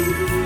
[0.00, 0.39] Salud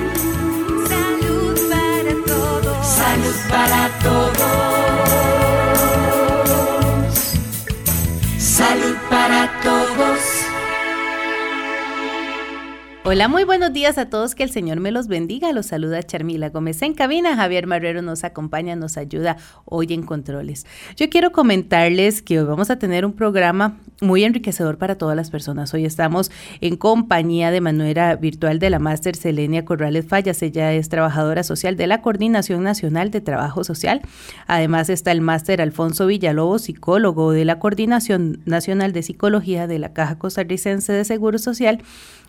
[13.15, 15.53] Hola, muy buenos días a todos, que el Señor me los bendiga.
[15.53, 17.37] Los saluda Charmila Gómez en cabina.
[17.37, 20.67] Javier Marrero nos acompaña, nos ayuda hoy en controles.
[20.97, 25.31] Yo quiero comentarles que hoy vamos a tener un programa muy enriquecedor para todas las
[25.31, 25.73] personas.
[25.75, 30.43] Hoy estamos en compañía de manera virtual de la máster Selenia Corrales Fallas.
[30.43, 34.03] Ella es trabajadora social de la Coordinación Nacional de Trabajo Social.
[34.49, 39.93] Además está el máster Alfonso Villalobos, psicólogo de la Coordinación Nacional de Psicología de la
[39.93, 41.81] Caja Costarricense de Seguro Social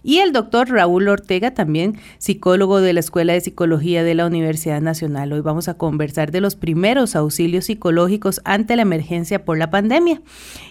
[0.06, 4.80] y el doctor Raúl Ortega, también psicólogo de la Escuela de Psicología de la Universidad
[4.80, 5.34] Nacional.
[5.34, 10.22] Hoy vamos a conversar de los primeros auxilios psicológicos ante la emergencia por la pandemia.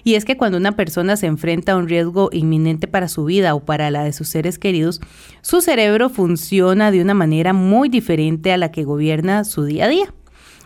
[0.04, 3.56] Y es que cuando una persona se enfrenta a un riesgo inminente para su vida
[3.56, 5.00] o para la de sus seres queridos,
[5.42, 9.88] su cerebro funciona de una manera muy diferente a la que gobierna su día a
[9.88, 10.14] día.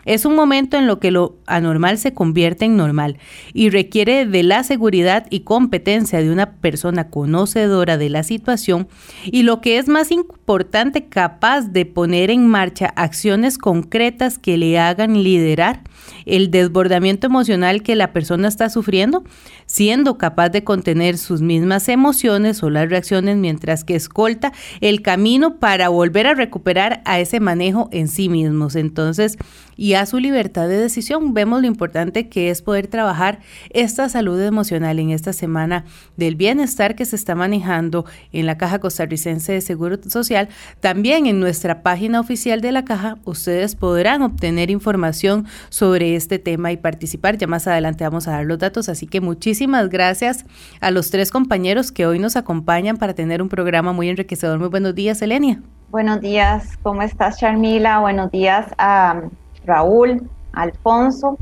[0.09, 3.19] Es un momento en lo que lo anormal se convierte en normal
[3.53, 8.87] y requiere de la seguridad y competencia de una persona conocedora de la situación
[9.25, 14.79] y lo que es más importante, capaz de poner en marcha acciones concretas que le
[14.79, 15.83] hagan liderar
[16.25, 19.23] el desbordamiento emocional que la persona está sufriendo,
[19.65, 25.57] siendo capaz de contener sus mismas emociones o las reacciones mientras que escolta el camino
[25.57, 28.75] para volver a recuperar a ese manejo en sí mismos.
[28.75, 29.37] Entonces,
[29.79, 31.33] y a su libertad de decisión.
[31.33, 35.85] Vemos lo importante que es poder trabajar esta salud emocional en esta semana
[36.17, 40.49] del bienestar que se está manejando en la Caja Costarricense de Seguro Social.
[40.81, 46.71] También en nuestra página oficial de la Caja ustedes podrán obtener información sobre este tema
[46.71, 47.37] y participar.
[47.37, 50.45] Ya más adelante vamos a dar los datos, así que muchísimas gracias
[50.81, 54.59] a los tres compañeros que hoy nos acompañan para tener un programa muy enriquecedor.
[54.59, 55.61] Muy buenos días, Elenia.
[55.89, 57.99] Buenos días, ¿cómo estás, Charmila?
[57.99, 59.23] Buenos días a
[59.65, 61.37] Raúl, Alfonso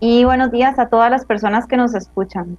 [0.00, 2.56] y buenos días a todas las personas que nos escuchan.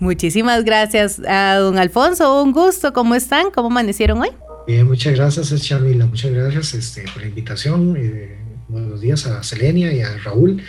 [0.00, 3.50] Muchísimas gracias a don Alfonso, un gusto, ¿cómo están?
[3.50, 4.30] ¿Cómo amanecieron hoy?
[4.66, 7.96] Bien, muchas gracias, Charmila, muchas gracias este, por la invitación.
[7.96, 8.38] Eh,
[8.70, 10.62] buenos días a Selenia y a Raúl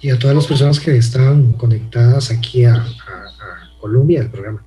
[0.00, 4.62] y a todas las personas que están conectadas aquí a, a Colombia, al programa.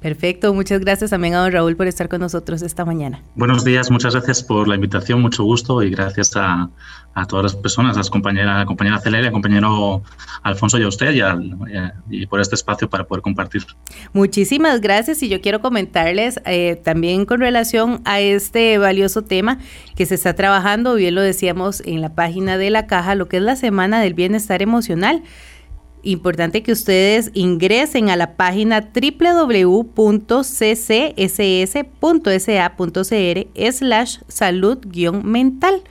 [0.00, 3.22] Perfecto, muchas gracias también a don Raúl por estar con nosotros esta mañana.
[3.34, 6.68] Buenos días, muchas gracias por la invitación, mucho gusto y gracias a,
[7.16, 10.02] a todas las personas, las compañeras, la compañera Celeria, el compañero
[10.42, 11.22] Alfonso y a usted y,
[12.14, 13.64] y, por este espacio para poder compartir.
[14.12, 19.58] Muchísimas gracias y yo quiero comentarles eh, también con relación a este valioso tema
[19.96, 23.38] que se está trabajando, bien lo decíamos en la página de la caja, lo que
[23.38, 25.22] es la Semana del Bienestar Emocional
[26.12, 29.92] importante que ustedes ingresen a la página www.ccss.sa.cr
[33.72, 35.82] slash salud-mental.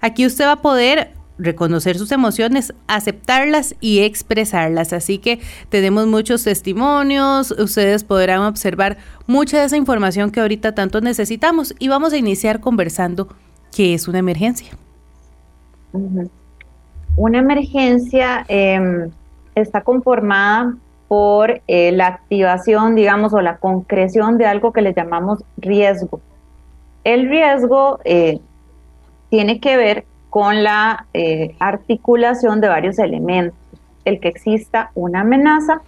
[0.00, 4.92] Aquí usted va a poder reconocer sus emociones, aceptarlas y expresarlas.
[4.92, 11.00] Así que tenemos muchos testimonios, ustedes podrán observar mucha de esa información que ahorita tanto
[11.00, 13.28] necesitamos y vamos a iniciar conversando
[13.74, 14.68] qué es una emergencia.
[17.16, 19.08] Una emergencia eh,
[19.54, 20.74] está conformada
[21.08, 26.20] por eh, la activación, digamos, o la concreción de algo que le llamamos riesgo.
[27.04, 28.40] El riesgo eh,
[29.28, 33.58] tiene que ver con la eh, articulación de varios elementos.
[34.04, 35.82] El que exista una amenaza,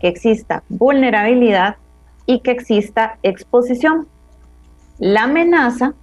[0.00, 1.76] que exista vulnerabilidad
[2.26, 4.06] y que exista exposición.
[4.98, 5.94] La amenaza,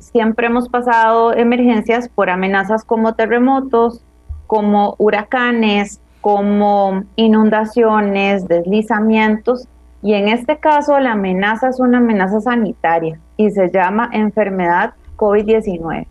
[0.00, 4.02] siempre hemos pasado emergencias por amenazas como terremotos,
[4.50, 9.68] como huracanes, como inundaciones, deslizamientos,
[10.02, 16.04] y en este caso la amenaza es una amenaza sanitaria y se llama enfermedad COVID-19.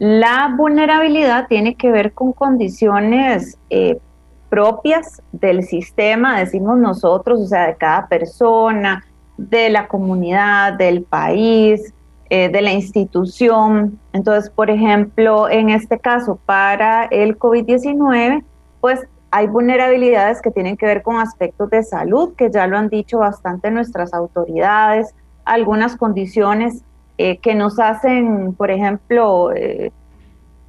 [0.00, 4.00] La vulnerabilidad tiene que ver con condiciones eh,
[4.48, 9.04] propias del sistema, decimos nosotros, o sea, de cada persona,
[9.36, 11.94] de la comunidad, del país,
[12.28, 13.98] eh, de la institución.
[14.12, 18.42] Entonces, por ejemplo, en este caso, para el COVID-19,
[18.80, 22.88] pues hay vulnerabilidades que tienen que ver con aspectos de salud, que ya lo han
[22.88, 25.14] dicho bastante nuestras autoridades,
[25.44, 26.82] algunas condiciones
[27.18, 29.92] eh, que nos hacen, por ejemplo, eh,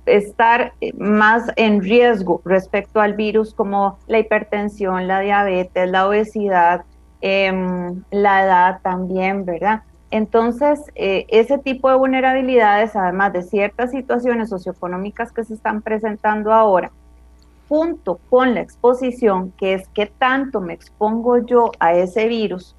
[0.05, 6.85] estar más en riesgo respecto al virus, como la hipertensión, la diabetes, la obesidad,
[7.21, 9.81] em, la edad también, ¿verdad?
[10.09, 16.53] Entonces, eh, ese tipo de vulnerabilidades, además de ciertas situaciones socioeconómicas que se están presentando
[16.53, 16.91] ahora,
[17.67, 22.75] junto con la exposición, que es qué tanto me expongo yo a ese virus,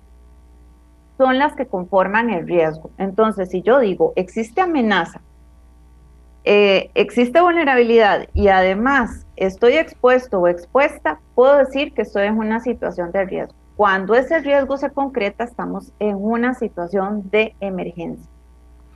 [1.18, 2.90] son las que conforman el riesgo.
[2.96, 5.20] Entonces, si yo digo, existe amenaza,
[6.44, 12.60] eh, existe vulnerabilidad y además estoy expuesto o expuesta, puedo decir que estoy en una
[12.60, 13.57] situación de riesgo.
[13.78, 18.28] Cuando ese riesgo se concreta, estamos en una situación de emergencia.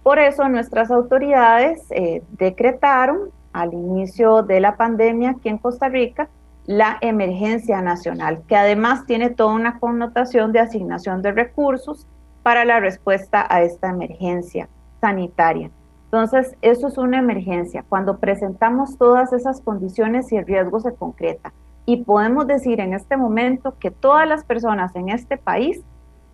[0.03, 6.29] Por eso nuestras autoridades eh, decretaron al inicio de la pandemia aquí en Costa Rica
[6.67, 12.09] la emergencia nacional, que además tiene toda una connotación de asignación de recursos
[12.43, 14.69] para la respuesta a esta emergencia
[15.01, 15.71] sanitaria.
[16.07, 17.85] Entonces, eso es una emergencia.
[17.89, 21.53] Cuando presentamos todas esas condiciones y el riesgo se concreta.
[21.85, 25.83] Y podemos decir en este momento que todas las personas en este país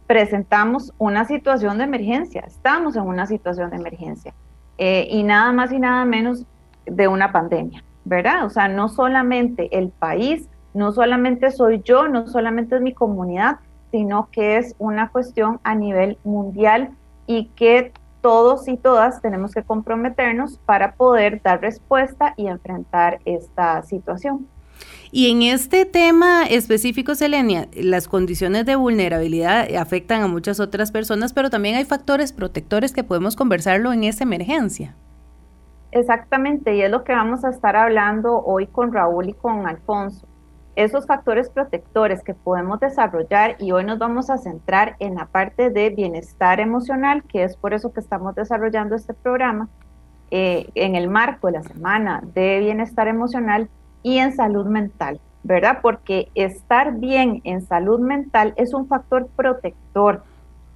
[0.07, 4.35] presentamos una situación de emergencia, estamos en una situación de emergencia.
[4.79, 6.45] Eh, y nada más y nada menos
[6.87, 8.45] de una pandemia, ¿verdad?
[8.45, 13.59] O sea, no solamente el país, no solamente soy yo, no solamente es mi comunidad,
[13.91, 16.91] sino que es una cuestión a nivel mundial
[17.27, 23.83] y que todos y todas tenemos que comprometernos para poder dar respuesta y enfrentar esta
[23.83, 24.47] situación.
[25.11, 31.33] Y en este tema específico, Selenia, las condiciones de vulnerabilidad afectan a muchas otras personas,
[31.33, 34.95] pero también hay factores protectores que podemos conversarlo en esta emergencia.
[35.93, 40.27] Exactamente, y es lo que vamos a estar hablando hoy con Raúl y con Alfonso.
[40.77, 45.71] Esos factores protectores que podemos desarrollar y hoy nos vamos a centrar en la parte
[45.71, 49.69] de bienestar emocional, que es por eso que estamos desarrollando este programa,
[50.31, 53.71] eh, en el marco de la semana de bienestar emocional
[54.03, 55.79] y en salud mental, ¿verdad?
[55.83, 60.23] Porque estar bien en salud mental es un factor protector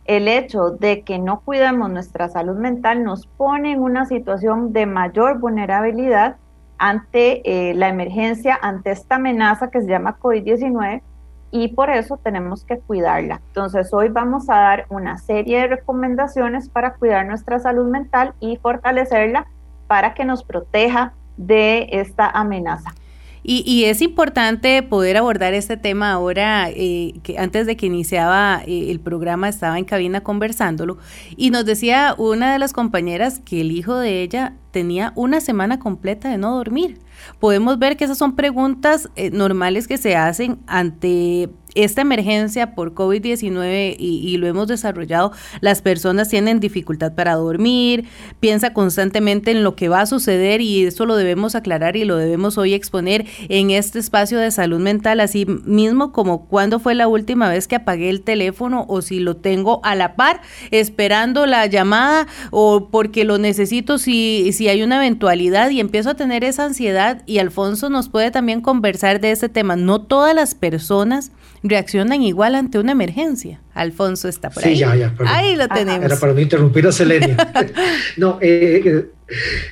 [0.05, 4.87] el hecho de que no cuidemos nuestra salud mental nos pone en una situación de
[4.87, 6.37] mayor vulnerabilidad
[6.79, 11.03] ante eh, la emergencia, ante esta amenaza que se llama COVID-19
[11.53, 13.41] y por eso tenemos que cuidarla.
[13.49, 18.57] Entonces hoy vamos a dar una serie de recomendaciones para cuidar nuestra salud mental y
[18.57, 19.47] fortalecerla
[19.87, 22.91] para que nos proteja de esta amenaza.
[23.45, 28.91] Y, es importante poder abordar este tema ahora, eh, que antes de que iniciaba eh,
[28.91, 30.99] el programa estaba en cabina conversándolo
[31.37, 35.81] y nos decía una de las compañeras que el hijo de ella tenía una semana
[35.81, 36.99] completa de no dormir.
[37.41, 42.95] Podemos ver que esas son preguntas eh, normales que se hacen ante esta emergencia por
[42.95, 48.07] COVID-19 y, lo hemos desarrollado, las personas tienen dificultad para dormir,
[48.41, 52.17] piensa constantemente en lo que va a suceder y eso lo debemos aclarar y lo
[52.17, 57.09] debemos hoy exponer en este espacio de salud mental, así mismo como cuando fue la
[57.09, 60.41] última vez que apagué el teléfono o si lo tengo a la par
[60.71, 66.15] esperando la llamada o porque lo necesito si, si hay una eventualidad y empiezo a
[66.15, 69.77] tener esa ansiedad y Alfonso nos puede también conversar de este tema.
[69.77, 71.33] No todas las personas
[71.63, 73.61] reaccionan igual ante una emergencia.
[73.75, 74.75] Alfonso está por ahí.
[74.75, 75.15] Sí, ya, ya.
[75.27, 76.05] Ahí lo tenemos.
[76.05, 77.37] Era para no interrumpir a Selenia.
[78.17, 79.11] no, eh, eh,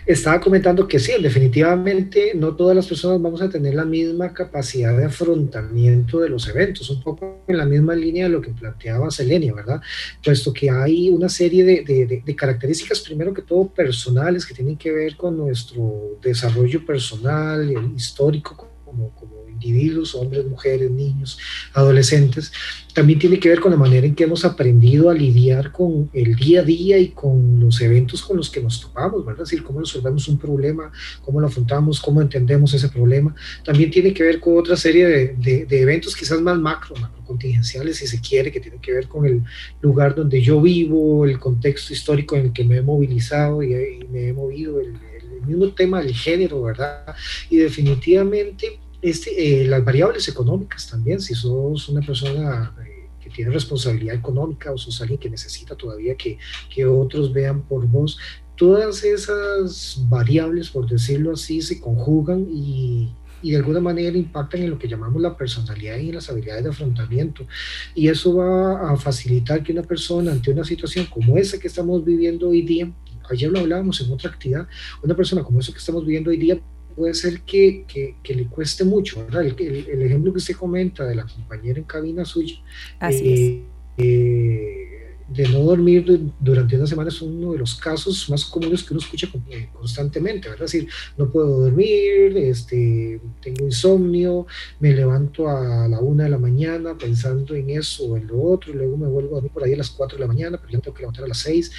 [0.06, 4.96] estaba comentando que sí, definitivamente no todas las personas vamos a tener la misma capacidad
[4.96, 9.10] de afrontamiento de los eventos, un poco en la misma línea de lo que planteaba
[9.10, 9.80] Selenia, ¿verdad?
[10.24, 15.16] Puesto que hay una serie de, características, primero que todo personales, que tienen que ver
[15.16, 21.38] con nuestro desarrollo personal, histórico, como, como individuos, hombres, mujeres, niños,
[21.74, 22.52] adolescentes,
[22.94, 26.34] también tiene que ver con la manera en que hemos aprendido a lidiar con el
[26.34, 29.42] día a día y con los eventos con los que nos topamos, ¿verdad?
[29.42, 30.90] Es decir, cómo resolvemos un problema,
[31.22, 33.34] cómo lo afrontamos, cómo entendemos ese problema.
[33.64, 37.98] También tiene que ver con otra serie de, de, eventos quizás más macro, macro contingenciales,
[37.98, 39.42] si se quiere, que tienen que ver con el
[39.80, 43.70] lugar donde yo vivo, el contexto histórico en el que me he movilizado y,
[44.10, 44.94] me he movido, el,
[45.32, 47.14] el mismo tema del género, ¿verdad?
[47.48, 53.50] Y definitivamente este, eh, las variables económicas también, si sos una persona eh, que tiene
[53.50, 56.38] responsabilidad económica o sos alguien que necesita todavía que,
[56.72, 58.18] que otros vean por vos,
[58.56, 63.10] todas esas variables, por decirlo así, se conjugan y,
[63.42, 66.64] y de alguna manera impactan en lo que llamamos la personalidad y en las habilidades
[66.64, 67.46] de afrontamiento.
[67.94, 72.04] Y eso va a facilitar que una persona ante una situación como esa que estamos
[72.04, 72.92] viviendo hoy día,
[73.30, 74.66] ayer lo hablábamos en otra actividad,
[75.02, 76.60] una persona como esa que estamos viviendo hoy día
[77.00, 77.86] puede ser que,
[78.22, 79.42] que, le cueste mucho, ¿verdad?
[79.42, 82.56] El, el, ejemplo que usted comenta de la compañera en cabina suya,
[82.98, 83.64] Así
[83.96, 84.89] eh, eh,
[85.30, 89.02] de no dormir durante una semana es uno de los casos más comunes que uno
[89.02, 90.48] escucha eh, constantemente.
[90.48, 94.46] Es decir, no puedo dormir, este, tengo insomnio,
[94.80, 98.72] me levanto a la una de la mañana pensando en eso o en lo otro,
[98.72, 100.72] y luego me vuelvo a dormir por ahí a las cuatro de la mañana, pero
[100.72, 101.70] ya tengo que levantar a las seis.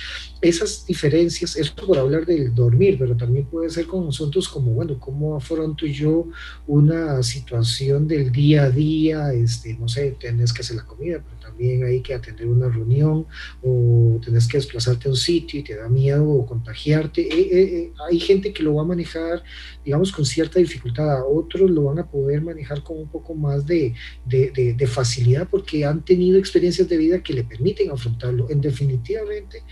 [0.42, 4.98] Esas diferencias, eso por hablar del dormir, pero también puede ser con asuntos como, bueno,
[4.98, 6.28] ¿cómo afronto yo
[6.68, 9.34] una situación del día a día?
[9.34, 13.28] Este, no sé, tenés que hacer la comida, pero también hay que atender una reunión,
[13.62, 17.22] o tenés que desplazarte a un sitio y te da miedo contagiarte.
[17.22, 19.44] Eh, eh, hay gente que lo va a manejar,
[19.84, 23.94] digamos, con cierta dificultad, otros lo van a poder manejar con un poco más de,
[24.26, 28.50] de, de facilidad porque han tenido experiencias de vida que le permiten afrontarlo.
[28.50, 29.64] En definitivamente,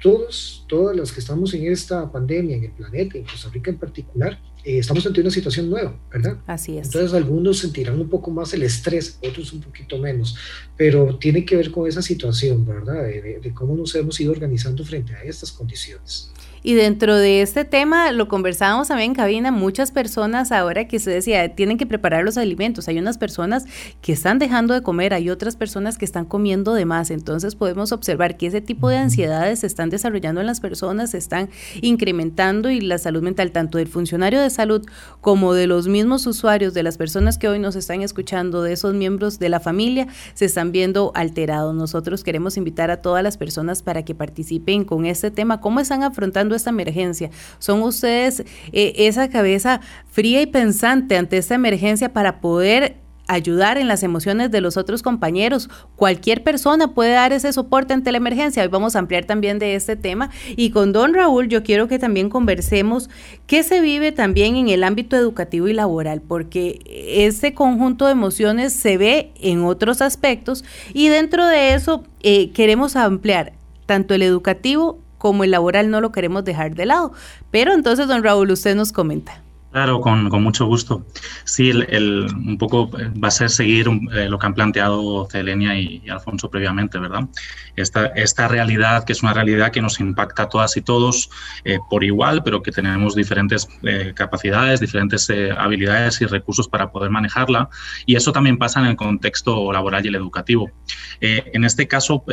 [0.00, 3.78] todos, todas las que estamos en esta pandemia, en el planeta, en Costa Rica en
[3.78, 6.36] particular, eh, estamos ante una situación nueva, ¿verdad?
[6.46, 6.88] Así es.
[6.88, 10.36] Entonces algunos sentirán un poco más el estrés, otros un poquito menos,
[10.76, 13.02] pero tiene que ver con esa situación, ¿verdad?
[13.04, 16.30] de cómo nos hemos ido organizando frente a estas condiciones.
[16.68, 21.10] Y dentro de este tema, lo conversábamos también en cabina, muchas personas ahora que se
[21.10, 22.88] decía, tienen que preparar los alimentos.
[22.88, 23.64] Hay unas personas
[24.02, 27.10] que están dejando de comer, hay otras personas que están comiendo de más.
[27.10, 31.16] Entonces podemos observar que ese tipo de ansiedades se están desarrollando en las personas, se
[31.16, 31.48] están
[31.80, 34.84] incrementando y la salud mental tanto del funcionario de salud
[35.22, 38.92] como de los mismos usuarios, de las personas que hoy nos están escuchando, de esos
[38.92, 41.74] miembros de la familia, se están viendo alterados.
[41.74, 46.02] Nosotros queremos invitar a todas las personas para que participen con este tema, cómo están
[46.02, 47.30] afrontando esta emergencia?
[47.58, 48.40] ¿Son ustedes
[48.72, 52.96] eh, esa cabeza fría y pensante ante esta emergencia para poder
[53.28, 55.68] ayudar en las emociones de los otros compañeros.
[55.94, 58.62] Cualquier persona puede dar ese soporte ante la emergencia.
[58.62, 60.30] Hoy vamos a ampliar también de este tema.
[60.56, 63.10] Y con don Raúl, yo quiero que también conversemos
[63.46, 68.72] qué se vive también en el ámbito educativo y laboral, porque ese conjunto de emociones
[68.72, 73.52] se ve en otros aspectos y dentro de eso eh, queremos ampliar
[73.86, 77.12] tanto el educativo como el laboral no lo queremos dejar de lado.
[77.50, 79.42] Pero entonces, don Raúl, usted nos comenta.
[79.78, 81.06] Claro, con, mucho gusto.
[81.44, 85.78] Sí, el, un poco eh, va a ser seguir eh, lo que han planteado Celenia
[85.78, 87.28] y, Alfonso previamente, ¿verdad?
[87.76, 91.30] Esta, esta realidad, que es una realidad que nos impacta a todas y todos
[91.64, 93.68] eh, por igual, pero que tenemos diferentes
[94.16, 97.70] capacidades, diferentes habilidades y recursos para poder manejarla.
[98.04, 100.72] Y eso también pasa en el contexto laboral y el educativo.
[101.20, 102.24] en este caso,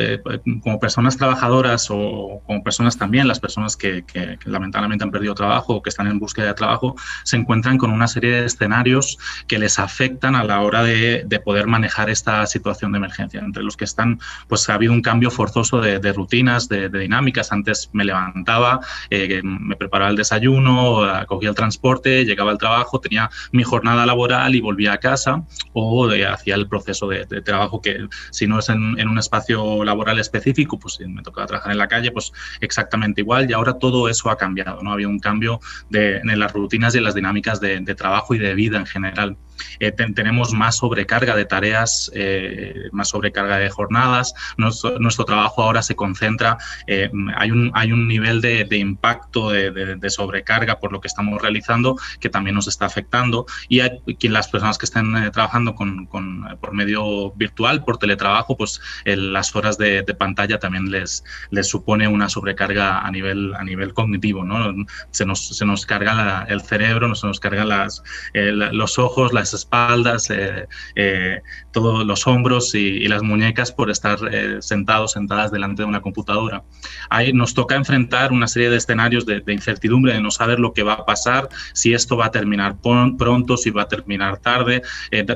[0.64, 5.74] como personas trabajadoras o como personas también, las personas que, que lamentablemente han perdido trabajo
[5.74, 9.58] o que están en búsqueda de trabajo, se encuentran con una serie de escenarios que
[9.58, 13.40] les afectan a la hora de, poder manejar esta situación de emergencia.
[13.40, 17.52] Entre los que están, pues ha habido un cambio forzoso de, rutinas, de, dinámicas.
[17.52, 23.30] Antes me levantaba, eh, me preparaba el desayuno, cogía el transporte, llegaba al trabajo, tenía
[23.52, 28.46] mi jornada laboral y volvía a casa o hacía el proceso de, trabajo que si
[28.46, 31.88] no es en, en, un espacio laboral específico, pues si me tocaba trabajar en la
[31.88, 33.48] calle, pues exactamente igual.
[33.48, 34.92] Y ahora todo eso ha cambiado, ¿no?
[34.92, 38.78] Había un cambio en las rutinas y en las dinámicas de, trabajo y de vida
[38.78, 39.36] en general.
[39.80, 44.34] Eh, tenemos más sobrecarga de tareas, eh, más sobrecarga de jornadas.
[44.56, 50.78] Nuestro, trabajo ahora se concentra, eh, hay, un, hay un nivel de, impacto de, sobrecarga
[50.78, 53.46] por lo que estamos realizando que también nos está afectando.
[53.68, 59.54] Y hay, las personas que estén trabajando con, por medio virtual, por teletrabajo, pues las
[59.54, 64.44] horas de, pantalla también les, les supone una sobrecarga a nivel, a nivel cognitivo.
[64.44, 64.86] ¿no?
[65.10, 66.06] Se, nos, se nos carga
[66.48, 68.02] el cerebro nos, nos cargan las,
[68.34, 71.40] eh, los ojos, las espaldas, eh, eh,
[71.72, 74.18] todos los hombros y, las muñecas por estar
[74.60, 76.64] sentados, sentadas delante de una computadora.
[77.08, 80.82] Ahí nos toca enfrentar una serie de escenarios de, incertidumbre, de no saber lo que
[80.82, 84.82] va a pasar, si esto va a terminar pronto, si va a terminar tarde,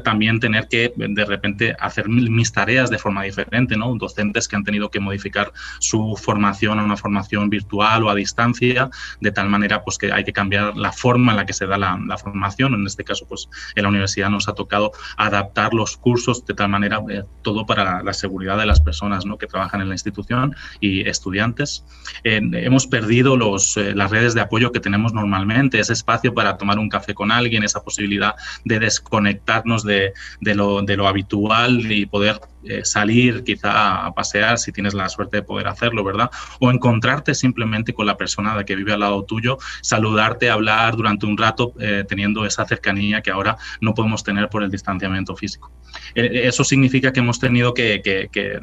[0.02, 3.94] también tener que de repente hacer mis tareas de forma diferente, ¿no?
[3.94, 8.90] Docentes que han tenido que modificar su formación a una formación virtual o a distancia,
[9.20, 11.78] de tal manera pues que hay que cambiar la forma en la que se da
[11.78, 12.74] la, formación.
[12.74, 13.99] En este caso, pues en la universidad
[14.30, 18.66] nos ha tocado adaptar los cursos de tal manera, eh, todo para la, seguridad de
[18.66, 19.38] las personas ¿no?
[19.38, 21.84] que trabajan en la institución y estudiantes.
[22.24, 26.78] hemos perdido los, eh, las redes de apoyo que tenemos normalmente, ese espacio para tomar
[26.78, 32.06] un café con alguien, esa posibilidad de desconectarnos de, de, lo, de lo habitual y
[32.06, 36.30] poder eh, salir quizá a pasear si tienes la suerte de poder hacerlo, ¿verdad?
[36.58, 41.38] O encontrarte simplemente con la persona que vive al lado tuyo, saludarte, hablar durante un
[41.38, 45.72] rato, eh, teniendo esa cercanía que ahora no podemos tener por el distanciamiento físico.
[46.14, 48.00] Eh, eso significa que hemos tenido que,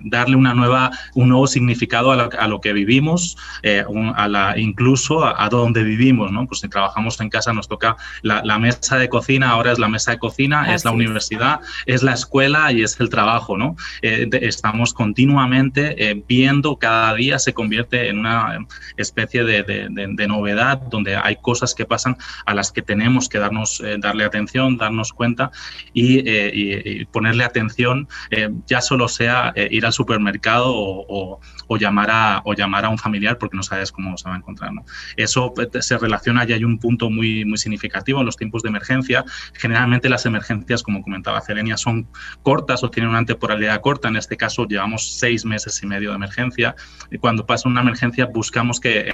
[0.04, 3.38] darle una nueva, un nuevo significado a, lo que vivimos,
[4.16, 6.46] a la, incluso a, donde vivimos, ¿no?
[6.46, 10.12] Pues si trabajamos en casa nos toca la, mesa de cocina, ahora es la mesa
[10.12, 13.76] de cocina, es la universidad, es la escuela y es el trabajo, ¿no?
[14.02, 18.66] Eh, estamos continuamente eh, viendo, cada día se convierte en una
[18.98, 23.96] especie de, novedad donde hay cosas que pasan a las que tenemos que darnos, eh,
[24.00, 25.52] darle atención, darnos cuenta
[25.94, 28.08] y, ponerle atención,
[28.66, 31.40] ya solo sea ir al supermercado o,
[31.80, 34.72] llamar a, o llamar a un familiar porque no sabes cómo se va a encontrar.
[35.16, 39.24] Eso se relaciona y hay un punto muy, muy significativo en los tiempos de emergencia.
[39.54, 42.08] Generalmente las emergencias, como comentaba Celenia, son
[42.44, 46.16] cortas o tienen una temporalidad corta, en este caso llevamos seis meses y medio de
[46.16, 46.76] emergencia,
[47.12, 49.14] y cuando pasa una emergencia buscamos que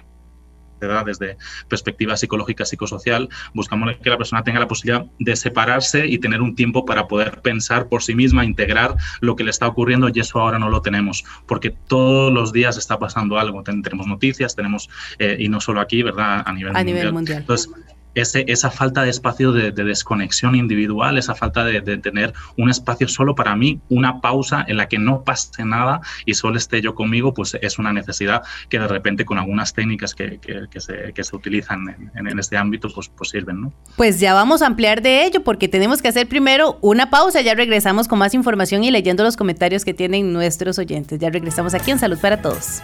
[1.05, 6.41] desde perspectiva psicológica, psicosocial, buscamos que la persona tenga la posibilidad de separarse y tener
[6.41, 10.19] un tiempo para poder pensar por sí misma, integrar lo que le está ocurriendo y
[10.19, 13.63] eso ahora no lo tenemos, porque todos los días está pasando algo.
[13.63, 14.89] Tenemos noticias, tenemos,
[15.19, 16.43] eh, y no solo aquí, ¿verdad?
[16.45, 17.39] A nivel, a nivel mundial.
[17.39, 17.71] Entonces,
[18.15, 23.35] ese, esa falta de espacio de, desconexión individual, esa falta de, tener un espacio solo
[23.35, 27.33] para mí, una pausa en la que no pase nada y solo esté yo conmigo,
[27.33, 31.35] pues es una necesidad que de repente con algunas técnicas que, que, se, que se,
[31.35, 33.61] utilizan en, este ámbito, pues, pues sirven.
[33.61, 33.73] ¿no?
[33.97, 37.53] Pues ya vamos a ampliar de ello porque tenemos que hacer primero una pausa, ya
[37.53, 41.19] regresamos con más información y leyendo los comentarios que tienen nuestros oyentes.
[41.19, 42.81] Ya regresamos aquí en Salud para Todos.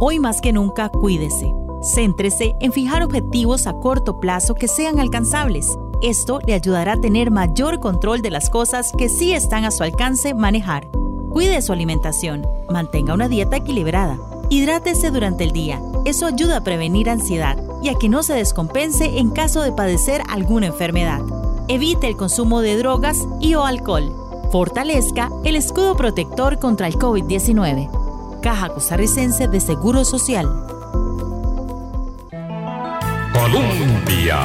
[0.00, 1.52] Hoy más que nunca, cuídese.
[1.82, 5.76] Céntrese en fijar objetivos a corto plazo que sean alcanzables.
[6.02, 9.82] Esto le ayudará a tener mayor control de las cosas que sí están a su
[9.82, 10.88] alcance manejar.
[11.30, 15.82] Cuide su alimentación, mantenga una dieta equilibrada, hidrátese durante el día.
[16.04, 20.22] Eso ayuda a prevenir ansiedad y a que no se descompense en caso de padecer
[20.28, 21.22] alguna enfermedad.
[21.66, 24.14] Evite el consumo de drogas y o alcohol.
[24.52, 28.07] Fortalezca el escudo protector contra el COVID-19.
[28.48, 30.46] Caja Costarricense de Seguro Social.
[33.30, 34.38] Colombia.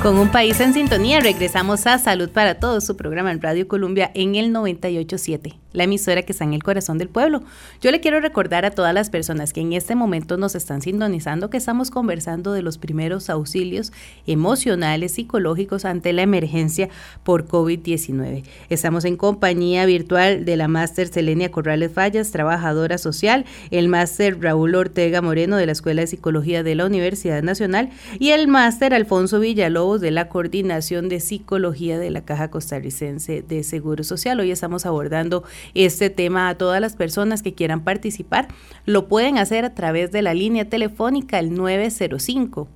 [0.00, 4.10] Con un país en sintonía, regresamos a Salud para Todos, su programa en Radio Colombia
[4.14, 7.42] en el 987 la emisora que está en el corazón del pueblo.
[7.80, 11.50] Yo le quiero recordar a todas las personas que en este momento nos están sintonizando
[11.50, 13.92] que estamos conversando de los primeros auxilios
[14.26, 16.88] emocionales, psicológicos ante la emergencia
[17.24, 18.44] por COVID-19.
[18.68, 24.74] Estamos en compañía virtual de la máster Selenia Corrales Fallas, trabajadora social, el máster Raúl
[24.74, 29.40] Ortega Moreno de la Escuela de Psicología de la Universidad Nacional y el máster Alfonso
[29.40, 34.40] Villalobos de la Coordinación de Psicología de la Caja Costarricense de Seguro Social.
[34.40, 35.44] Hoy estamos abordando
[35.74, 38.48] este tema a todas las personas que quieran participar.
[38.84, 42.68] Lo pueden hacer a través de la línea telefónica el 905.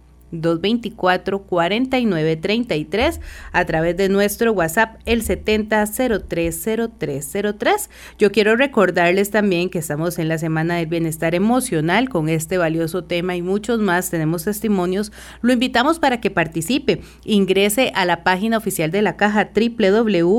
[0.43, 3.21] 224-4933
[3.53, 7.89] a través de nuestro WhatsApp el 70030303.
[8.19, 13.05] Yo quiero recordarles también que estamos en la Semana del Bienestar Emocional con este valioso
[13.05, 14.11] tema y muchos más.
[14.11, 15.13] Tenemos testimonios.
[15.43, 17.01] Lo invitamos para que participe.
[17.25, 20.37] Ingrese a la página oficial de la caja www.ccss.sa.cr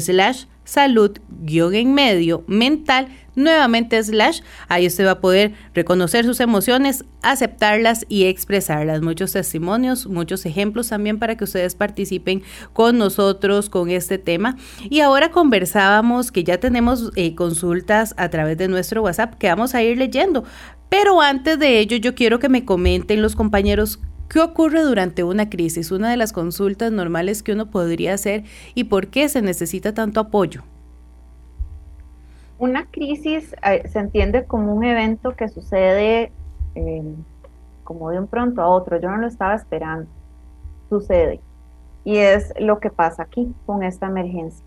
[0.00, 6.40] slash salud guion en medio mental nuevamente slash, ahí usted va a poder reconocer sus
[6.40, 9.02] emociones, aceptarlas y expresarlas.
[9.02, 14.56] Muchos testimonios, muchos ejemplos también para que ustedes participen con nosotros con este tema.
[14.88, 19.74] Y ahora conversábamos que ya tenemos eh, consultas a través de nuestro WhatsApp que vamos
[19.74, 20.44] a ir leyendo.
[20.88, 25.50] Pero antes de ello, yo quiero que me comenten los compañeros ¿Qué ocurre durante una
[25.50, 25.90] crisis?
[25.90, 28.44] Una de las consultas normales que uno podría hacer
[28.76, 30.62] y por qué se necesita tanto apoyo.
[32.60, 36.30] Una crisis eh, se entiende como un evento que sucede
[36.74, 37.14] eh,
[37.84, 39.00] como de un pronto a otro.
[39.00, 40.06] Yo no lo estaba esperando.
[40.90, 41.40] Sucede.
[42.04, 44.62] Y es lo que pasa aquí con esta emergencia.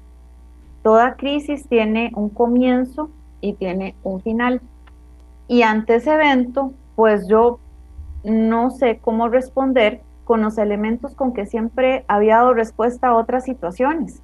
[0.81, 4.59] Toda crisis tiene un comienzo y tiene un final.
[5.47, 7.59] Y ante ese evento, pues yo
[8.23, 13.43] no sé cómo responder con los elementos con que siempre había dado respuesta a otras
[13.43, 14.23] situaciones.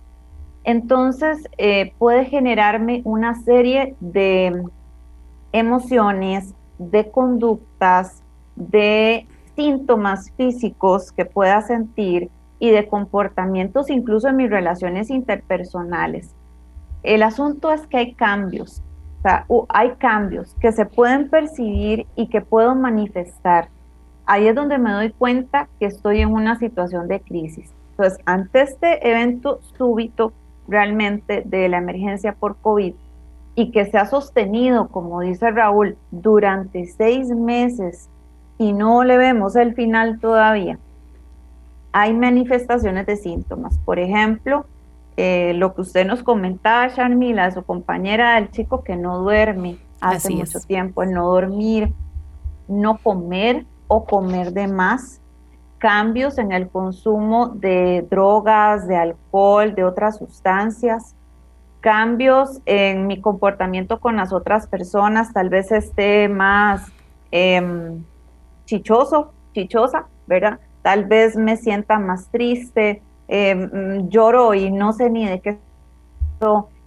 [0.63, 4.63] Entonces eh, puede generarme una serie de
[5.51, 8.21] emociones, de conductas,
[8.55, 16.35] de síntomas físicos que pueda sentir y de comportamientos incluso en mis relaciones interpersonales.
[17.03, 18.83] El asunto es que hay cambios,
[19.47, 23.69] o hay cambios que se pueden percibir y que puedo manifestar
[24.29, 27.73] ahí es donde me doy cuenta que estoy en una situación de crisis.
[27.91, 30.33] Entonces, ante este evento súbito
[30.69, 32.93] realmente de la emergencia por COVID
[33.55, 38.09] y que se ha sostenido, como dice Raúl, durante seis meses
[38.57, 40.77] y no le vemos el final todavía,
[41.91, 43.77] hay manifestaciones de síntomas.
[43.79, 44.65] Por ejemplo,
[45.17, 50.33] eh, lo que usted nos comentaba, Sharmila, su compañera del chico que no duerme hace
[50.33, 51.91] mucho tiempo, el no dormir,
[52.67, 55.19] no comer, o comer de más,
[55.79, 61.15] cambios en el consumo de drogas, de alcohol, de otras sustancias,
[61.79, 66.91] cambios en mi comportamiento con las otras personas, tal vez esté más
[67.31, 68.03] em,
[68.65, 70.59] chichoso, chichosa, ¿verdad?
[70.81, 75.57] Tal vez me sienta más triste, em, lloro y no sé ni de qué.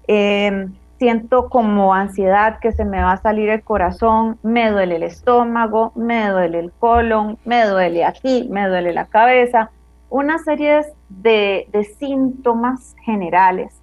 [0.07, 0.69] Eh,
[1.03, 5.91] siento como ansiedad que se me va a salir el corazón, me duele el estómago,
[5.97, 9.73] me duele el colon, me duele aquí, me duele la cabeza,
[10.11, 11.67] una serie de,
[11.99, 13.75] síntomas generales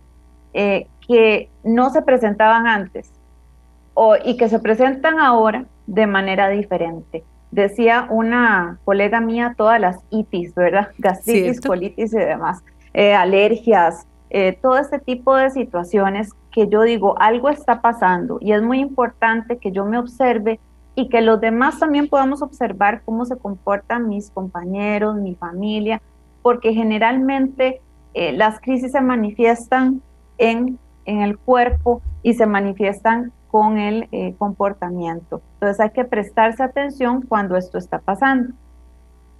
[0.54, 3.12] eh, que no se presentaban antes
[3.96, 7.26] o, y que se presentan ahora de manera diferente.
[7.52, 10.88] Decía una colega mía todas las itis, ¿verdad?
[10.98, 17.20] Gastritis, colitis y demás, eh, alergias, eh, todo este tipo de situaciones que yo digo,
[17.20, 20.60] algo está pasando y es muy importante que yo me observe
[20.96, 26.02] y que los demás también podamos observar cómo se comportan mis compañeros, mi familia,
[26.42, 27.82] porque generalmente
[28.14, 30.02] eh, las crisis se manifiestan
[30.38, 35.42] en, en, el cuerpo y se manifiestan con el eh, comportamiento.
[35.54, 38.54] Entonces hay que prestarse atención cuando esto está pasando.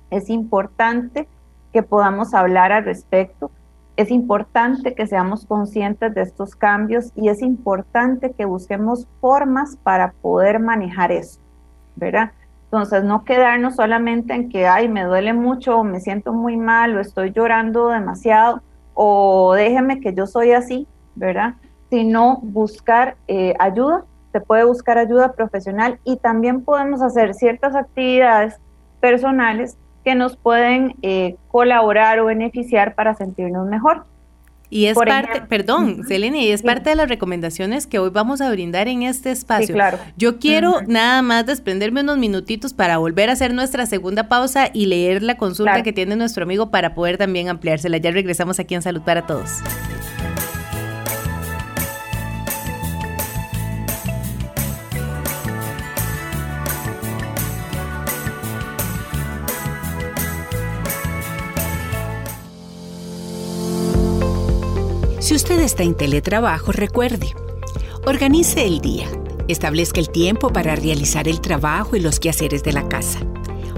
[0.10, 1.28] Es importante
[1.74, 3.52] que podamos hablar al respecto
[4.00, 10.14] es importante que seamos conscientes de estos cambios y es importante que busquemos formas para
[10.22, 11.42] poder manejar eso,
[11.98, 12.32] ¿verdad?
[12.64, 16.96] Entonces, no quedarnos solamente en que, ay, me duele mucho, o me siento muy mal,
[16.96, 18.62] o estoy llorando demasiado,
[18.94, 21.56] o déjeme que yo soy así, ¿verdad?
[21.90, 28.62] Sino buscar eh, ayuda, se puede buscar ayuda profesional y también podemos hacer ciertas actividades
[29.02, 29.78] personales
[30.10, 34.06] que nos pueden eh, colaborar o beneficiar para sentirnos mejor.
[34.72, 38.50] Y es parte, perdón, Selene, y es parte de las recomendaciones que hoy vamos a
[38.50, 39.74] brindar en este espacio.
[39.76, 40.00] claro.
[40.18, 44.88] Yo quiero nada más desprenderme unos minutitos para volver a hacer nuestra segunda pausa y
[44.88, 47.98] leer la consulta que tiene nuestro amigo para poder también ampliársela.
[47.98, 49.62] Ya regresamos aquí en Salud para Todos.
[65.40, 67.34] Usted está en teletrabajo, recuerde,
[68.06, 69.08] organice el día,
[69.48, 73.20] establezca el tiempo para realizar el trabajo y los quehaceres de la casa.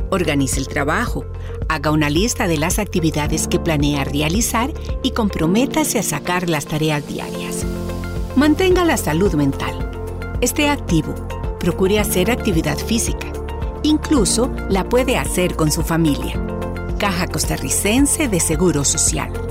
[0.09, 1.23] Organice el trabajo,
[1.69, 7.07] haga una lista de las actividades que planea realizar y comprométase a sacar las tareas
[7.07, 7.63] diarias.
[8.35, 9.91] Mantenga la salud mental.
[10.41, 11.13] Esté activo.
[11.59, 13.31] Procure hacer actividad física.
[13.83, 16.43] Incluso la puede hacer con su familia.
[16.97, 19.50] Caja Costarricense de Seguro Social.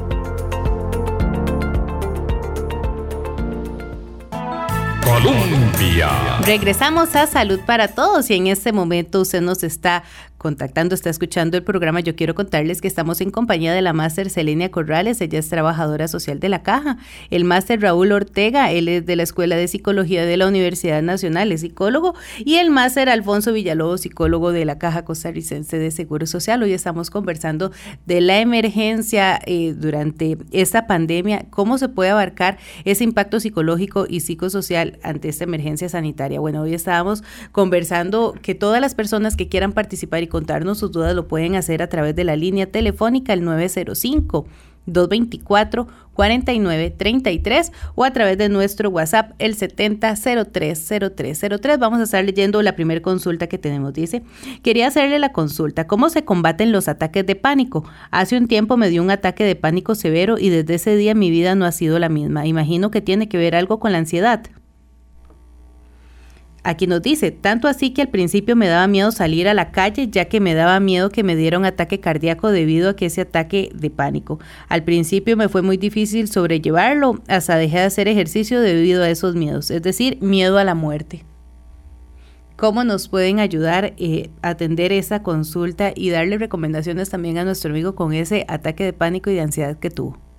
[5.10, 6.38] Colombia.
[6.42, 10.04] Regresamos a Salud para Todos y en este momento usted nos está
[10.40, 14.30] contactando, está escuchando el programa, yo quiero contarles que estamos en compañía de la máster
[14.30, 16.96] Selenia Corrales, ella es trabajadora social de la Caja,
[17.28, 21.52] el máster Raúl Ortega, él es de la Escuela de Psicología de la Universidad Nacional,
[21.52, 26.62] es psicólogo, y el máster Alfonso Villalobos, psicólogo de la Caja Costarricense de Seguro Social.
[26.62, 27.70] Hoy estamos conversando
[28.06, 34.20] de la emergencia eh, durante esta pandemia, cómo se puede abarcar ese impacto psicológico y
[34.20, 36.40] psicosocial ante esta emergencia sanitaria.
[36.40, 37.22] Bueno, hoy estábamos
[37.52, 41.82] conversando que todas las personas que quieran participar y contarnos sus dudas lo pueden hacer
[41.82, 44.46] a través de la línea telefónica el 905.
[44.86, 51.78] 224-4933 o a través de nuestro WhatsApp el 70030303.
[51.78, 53.92] Vamos a estar leyendo la primera consulta que tenemos.
[53.92, 54.22] Dice,
[54.62, 57.84] quería hacerle la consulta, ¿cómo se combaten los ataques de pánico?
[58.10, 61.30] Hace un tiempo me dio un ataque de pánico severo y desde ese día mi
[61.30, 62.46] vida no ha sido la misma.
[62.46, 64.42] Imagino que tiene que ver algo con la ansiedad.
[66.62, 70.08] Aquí nos dice, tanto así que al principio me daba miedo salir a la calle
[70.10, 73.22] ya que me daba miedo que me diera un ataque cardíaco debido a que ese
[73.22, 74.38] ataque de pánico.
[74.68, 79.34] Al principio me fue muy difícil sobrellevarlo, hasta dejé de hacer ejercicio debido a esos
[79.34, 81.24] miedos, es decir, miedo a la muerte.
[82.56, 87.70] ¿Cómo nos pueden ayudar eh, a atender esa consulta y darle recomendaciones también a nuestro
[87.70, 90.29] amigo con ese ataque de pánico y de ansiedad que tuvo?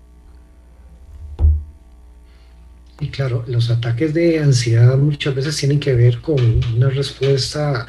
[3.02, 6.40] Y claro, los ataques de ansiedad muchas veces tienen que ver con
[6.76, 7.88] una respuesta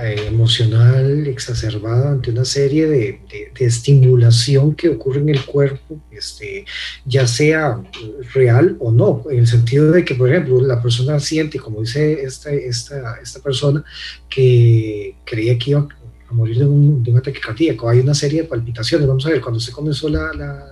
[0.00, 3.20] eh, emocional exacerbada ante una serie de,
[3.58, 6.64] estimulación que ocurre en el cuerpo, este,
[7.04, 7.82] ya sea
[8.32, 12.22] real o no, en el sentido de que, por ejemplo, la persona siente, como dice
[12.22, 13.84] esta, esta, esta persona,
[14.28, 15.88] que creía que iba
[16.28, 17.88] a morir de un, de un ataque cardíaco.
[17.88, 19.08] Hay una serie de palpitaciones.
[19.08, 20.71] Vamos a ver, cuando se comenzó la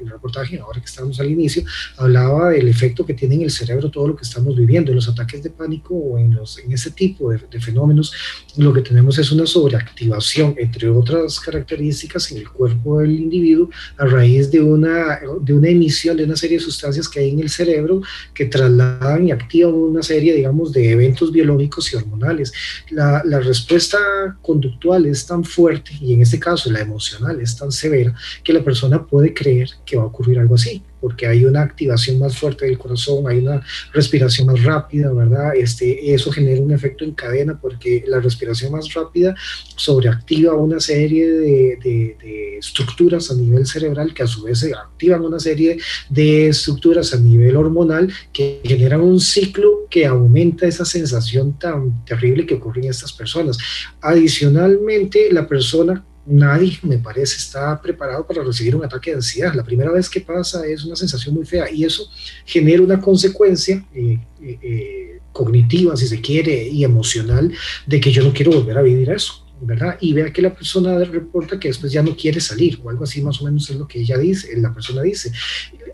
[0.00, 1.64] el reportaje, ahora que estábamos al inicio,
[1.96, 4.90] hablaba del efecto que tiene en el cerebro todo lo que estamos viviendo.
[4.90, 8.12] En los ataques de pánico o en, los, en ese tipo de, fenómenos,
[8.56, 14.06] lo que tenemos es una sobreactivación, entre otras características, en el cuerpo del individuo a
[14.06, 17.50] raíz de una, de una emisión de una serie de sustancias que hay en el
[17.50, 18.02] cerebro
[18.34, 22.52] que trasladan y activan una serie, digamos, de eventos biológicos y hormonales.
[22.90, 23.98] La, la respuesta
[24.42, 28.62] conductual es tan fuerte y en este caso la emocional es tan severa que la
[28.62, 30.82] persona puede creer que va a ocurrir algo así.
[31.04, 35.54] porque hay una activación más fuerte del corazón, hay una respiración más rápida, ¿verdad?
[35.54, 39.34] Este, eso genera un efecto en cadena porque la respiración más rápida
[39.76, 45.20] sobreactiva una serie de, de estructuras a nivel cerebral que a su vez se activan
[45.20, 45.76] una serie
[46.08, 52.46] de estructuras a nivel hormonal que generan un ciclo que aumenta esa sensación tan terrible
[52.46, 53.58] que ocurre en estas personas.
[54.00, 59.54] Adicionalmente, la persona nadie, me parece, está preparado para recibir un ataque de ansiedad.
[59.54, 62.08] La primera vez que pasa es una sensación muy fea y eso
[62.44, 67.52] genera una consecuencia eh, eh, eh, cognitiva, si se quiere, y emocional
[67.86, 69.40] de que yo no quiero volver a vivir eso.
[69.60, 69.96] ¿verdad?
[70.00, 73.22] Y vea que la persona reporta que después ya no quiere salir, o algo así
[73.22, 75.32] más o menos es lo que ella dice, la persona dice.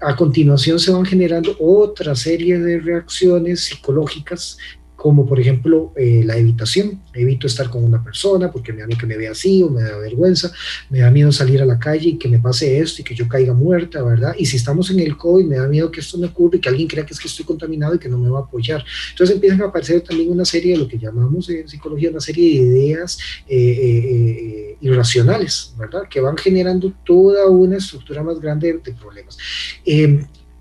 [0.01, 4.57] A continuación se van generando otra serie de reacciones psicológicas
[5.01, 7.01] como por ejemplo eh, la evitación.
[7.15, 9.83] Evito estar con una persona porque me da miedo que me vea así o me
[9.83, 10.53] da vergüenza,
[10.91, 13.27] me da miedo salir a la calle y que me pase esto y que yo
[13.27, 14.35] caiga muerta, ¿verdad?
[14.37, 16.69] Y si estamos en el COVID, me da miedo que esto me ocurra y que
[16.69, 18.85] alguien crea que es que estoy contaminado y que no me va a apoyar.
[19.13, 22.61] Entonces empiezan a aparecer también una serie de lo que llamamos en psicología, una serie
[22.61, 26.03] de ideas eh, eh, irracionales, ¿verdad?
[26.11, 29.39] Que van generando toda una estructura más grande de, problemas.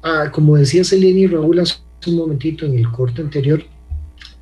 [0.01, 1.75] Ah, como decía Selene y Raúl hace
[2.07, 3.61] un momentito en el corte anterior,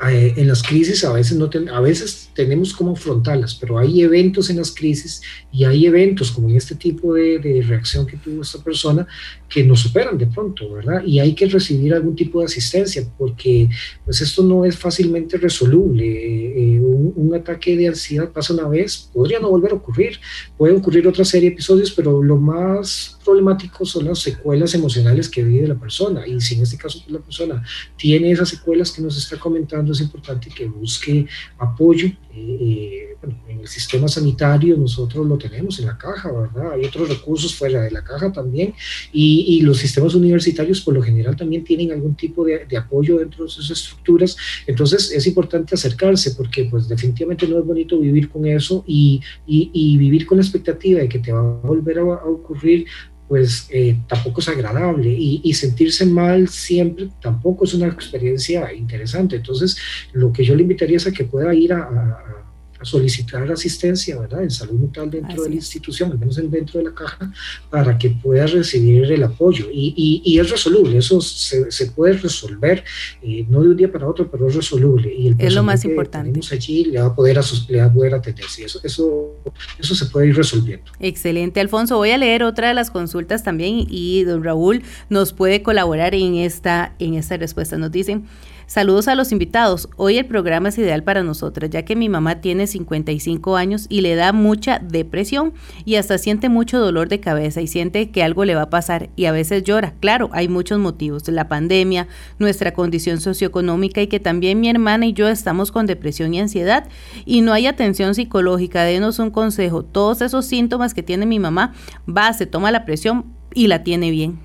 [0.09, 4.51] eh, en las crisis a veces, no a veces tenemos como afrontarlas, pero hay eventos
[4.51, 8.43] en las crisis y hay eventos como en este tipo de, de, reacción que tuvo
[8.43, 9.07] esta persona
[9.49, 11.01] que nos superan de pronto, ¿verdad?
[11.03, 13.67] Y hay que recibir algún tipo de asistencia porque
[14.05, 16.05] pues esto no es fácilmente resoluble.
[16.05, 20.19] Eh, un, un, ataque de ansiedad pasa una vez, podría no volver a ocurrir,
[20.57, 25.43] puede ocurrir otra serie de episodios, pero lo más problemático son las secuelas emocionales que
[25.43, 27.63] vive la persona y si en este caso la persona
[27.97, 31.25] tiene esas secuelas que nos está comentando, es importante que busque
[31.57, 32.09] apoyo.
[32.37, 33.17] Eh, eh,
[33.49, 36.73] en el sistema sanitario nosotros lo tenemos en la caja, ¿verdad?
[36.73, 38.73] Hay otros recursos fuera de la caja también
[39.11, 43.49] y, los sistemas universitarios por lo general también tienen algún tipo de, apoyo dentro de
[43.49, 44.37] sus estructuras.
[44.67, 49.97] Entonces es importante acercarse porque pues definitivamente no es bonito vivir con eso y, y,
[49.97, 52.85] vivir con la expectativa de que te va a volver a ocurrir
[53.27, 59.37] pues eh, tampoco es agradable y, sentirse mal siempre tampoco es una experiencia interesante.
[59.37, 59.77] Entonces,
[60.13, 62.36] lo que yo le invitaría es a que pueda ir a,
[62.79, 64.43] a solicitar asistencia, ¿verdad?
[64.43, 67.31] En salud mental dentro Así de la institución, al menos dentro de la caja,
[67.69, 69.67] para que pueda recibir el apoyo.
[69.71, 72.83] Y, y, y es resoluble, eso se, se puede resolver,
[73.21, 75.13] eh, no de un día para otro, pero es resoluble.
[75.13, 76.39] Y el es lo más importante.
[76.51, 78.45] allí le va a poder, le va a poder atender.
[78.47, 79.35] Sí, eso, eso,
[79.79, 80.91] eso se puede ir resolviendo.
[80.99, 81.97] Excelente, Alfonso.
[81.97, 86.35] Voy a leer otra de las consultas también y don Raúl nos puede colaborar en
[86.35, 87.77] esta, en esta respuesta.
[87.77, 88.25] Nos dicen...
[88.67, 89.87] Saludos a los invitados.
[89.95, 94.01] Hoy el programa es ideal para nosotras, ya que mi mamá tiene 55 años y
[94.01, 95.53] le da mucha depresión
[95.85, 99.09] y hasta siente mucho dolor de cabeza y siente que algo le va a pasar
[99.15, 99.93] y a veces llora.
[100.01, 105.13] Claro, hay muchos motivos, la pandemia, nuestra condición socioeconómica y que también mi hermana y
[105.13, 106.89] yo estamos con depresión y ansiedad
[107.25, 108.83] y no hay atención psicológica.
[108.83, 109.85] Denos un consejo.
[109.85, 111.73] Todos esos síntomas que tiene mi mamá,
[112.05, 114.39] va, se toma la presión y la tiene bien.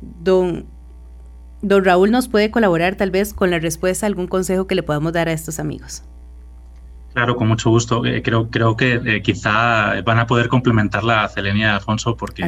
[0.00, 0.75] Don
[1.62, 4.82] Don Raúl nos puede colaborar tal vez con la respuesta a algún consejo que le
[4.82, 6.02] podamos dar a estos amigos.
[7.16, 8.04] Claro, con mucho gusto.
[8.04, 12.46] Eh, creo, creo que eh, quizá van a poder complementarla a Celenia Alfonso porque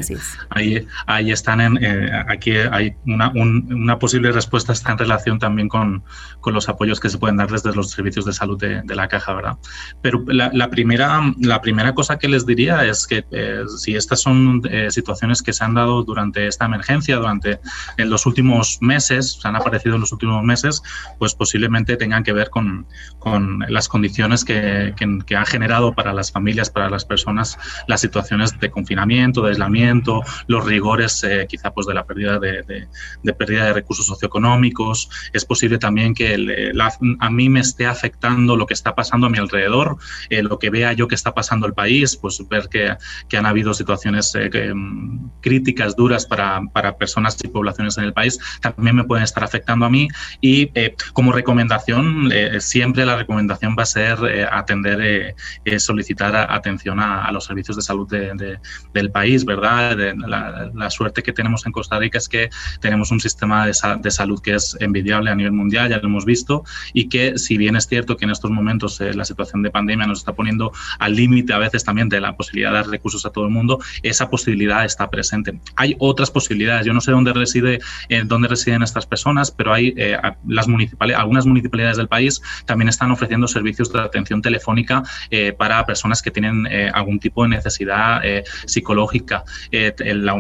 [0.51, 5.39] ahí, ahí están en, eh, aquí hay una, un, una, posible respuesta está en relación
[5.39, 6.05] también con,
[6.41, 9.09] con, los apoyos que se pueden dar desde los servicios de salud de, de la
[9.09, 9.57] caja, ¿verdad?
[10.03, 14.21] Pero la, la, primera, la primera cosa que les diría es que eh, si estas
[14.21, 17.59] son eh, situaciones que se han dado durante esta emergencia, durante
[17.97, 20.83] en los últimos meses, se han aparecido en los últimos meses,
[21.19, 22.87] pues posiblemente tengan que ver con,
[23.19, 24.58] con las condiciones que
[24.97, 29.51] que, que, ha generado para las familias, para las personas, las situaciones de confinamiento, de
[29.51, 32.89] aislamiento, los rigores eh, quizá pues de la pérdida de, de,
[33.23, 35.11] de, pérdida de recursos socioeconómicos.
[35.33, 39.27] Es posible también que el, la, a mí me esté afectando lo que está pasando
[39.27, 39.99] a mi alrededor,
[40.31, 42.97] eh, lo que vea yo que está pasando el país, pues ver que,
[43.29, 48.05] que han habido situaciones eh, que, mm, críticas, duras para, para, personas y poblaciones en
[48.05, 50.09] el país, también me pueden estar afectando a mí.
[50.41, 54.19] Y eh, como recomendación, eh, siempre la recomendación va a ser
[54.51, 55.35] atender, eh,
[55.65, 58.59] eh, solicitar atención a, los servicios de salud de, de,
[58.95, 59.97] del país, ¿verdad?
[60.17, 62.49] La, suerte que tenemos en Costa Rica es que
[62.81, 63.75] tenemos un sistema de,
[64.11, 67.77] salud que es envidiable a nivel mundial, ya lo hemos visto, y que si bien
[67.77, 71.15] es cierto que en estos momentos eh, la situación de pandemia nos está poniendo al
[71.15, 74.31] límite a veces también de la posibilidad de dar recursos a todo el mundo, esa
[74.31, 75.61] posibilidad está presente.
[75.77, 79.95] Hay otras posibilidades, yo no sé dónde reside, eh, dónde residen estas personas, pero hay
[80.47, 85.03] las municipalidades, algunas municipalidades del país también están ofreciendo servicios de atención atención telefónica
[85.57, 88.23] para personas que tienen algún tipo de necesidad
[88.67, 89.45] psicológica.
[89.71, 90.33] en la,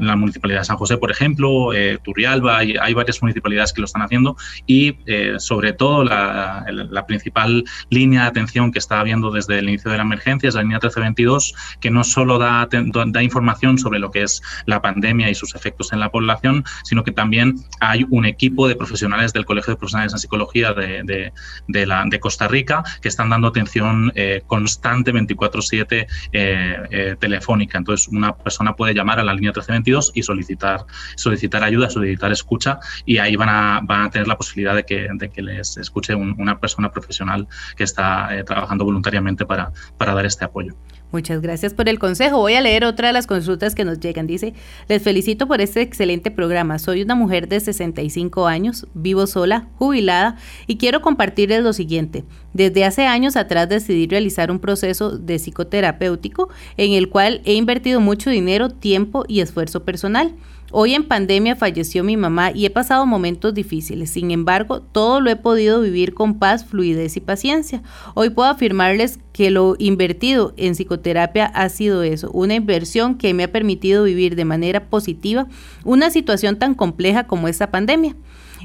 [0.00, 1.70] la, Municipalidad de San José, por ejemplo,
[2.02, 4.96] Turrialba, hay, hay, varias municipalidades que lo están haciendo y
[5.38, 9.96] sobre todo la, la principal línea de atención que está habiendo desde el inicio de
[9.96, 14.22] la emergencia es la línea 1322, que no solo da, da información sobre lo que
[14.22, 18.68] es la pandemia y sus efectos en la población, sino que también hay un equipo
[18.68, 21.32] de profesionales del Colegio de Profesionales en Psicología de,
[21.66, 27.78] de, la, de Costa Rica que están dando atención eh, constante 24/7 eh, eh, telefónica.
[27.78, 30.84] Entonces, una persona puede llamar a la línea 1322 y solicitar,
[31.16, 35.08] solicitar ayuda, solicitar escucha y ahí van a, van a tener la posibilidad de que,
[35.12, 40.44] de que les escuche una persona profesional que está trabajando voluntariamente para, para dar este
[40.44, 40.74] apoyo.
[41.16, 42.36] Muchas gracias por el consejo.
[42.36, 44.26] Voy a leer otra de las consultas que nos llegan.
[44.26, 44.52] Dice,
[44.86, 46.78] les felicito por este excelente programa.
[46.78, 52.24] Soy una mujer de 65 años, vivo sola, jubilada y quiero compartirles lo siguiente.
[52.52, 57.98] Desde hace años atrás decidí realizar un proceso de psicoterapéutico en el cual he invertido
[57.98, 60.34] mucho dinero, tiempo y esfuerzo personal.
[60.72, 64.10] Hoy en pandemia falleció mi mamá y he pasado momentos difíciles.
[64.10, 67.82] Sin embargo, todo lo he podido vivir con paz, fluidez y paciencia.
[68.14, 73.44] Hoy puedo afirmarles que lo invertido en psicoterapia ha sido eso, una inversión que me
[73.44, 75.46] ha permitido vivir de manera positiva
[75.84, 78.16] una situación tan compleja como esta pandemia.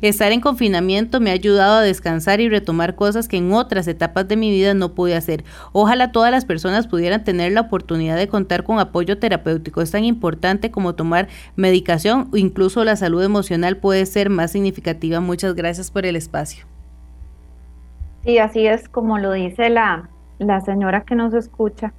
[0.01, 4.27] Estar en confinamiento me ha ayudado a descansar y retomar cosas que en otras etapas
[4.27, 5.43] de mi vida no pude hacer.
[5.73, 9.79] Ojalá todas las personas pudieran tener la oportunidad de contar con apoyo terapéutico.
[9.79, 15.19] Es tan importante como tomar medicación o incluso la salud emocional puede ser más significativa.
[15.19, 16.65] Muchas gracias por el espacio.
[18.25, 20.09] Sí, así es como lo dice la,
[20.39, 21.93] la señora que nos escucha.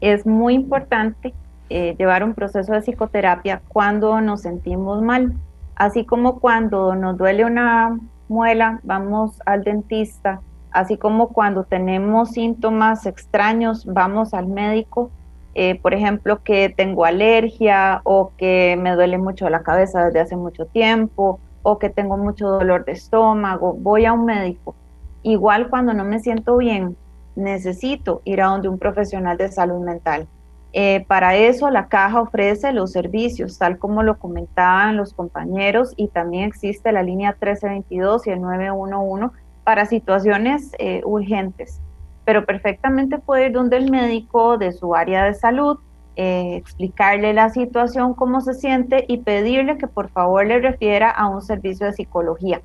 [0.00, 1.34] Es muy importante
[1.68, 5.34] eh, llevar un proceso de psicoterapia cuando nos sentimos mal
[5.76, 13.06] Así como cuando nos duele una muela, vamos al dentista, así como cuando tenemos síntomas
[13.06, 15.10] extraños, vamos al médico,
[15.54, 20.36] eh, por ejemplo, que tengo alergia o que me duele mucho la cabeza desde hace
[20.36, 24.74] mucho tiempo o que tengo mucho dolor de estómago, voy a un médico.
[25.22, 26.96] Igual cuando no me siento bien,
[27.36, 30.26] necesito ir a donde un profesional de salud mental.
[30.74, 36.08] Eh, para eso la caja ofrece los servicios, tal como lo comentaban los compañeros, y
[36.08, 41.80] también existe la línea 1322 y el 911 para situaciones eh, urgentes.
[42.24, 45.78] Pero perfectamente puede ir donde el médico de su área de salud,
[46.16, 51.28] eh, explicarle la situación, cómo se siente y pedirle que por favor le refiera a
[51.28, 52.62] un servicio de psicología.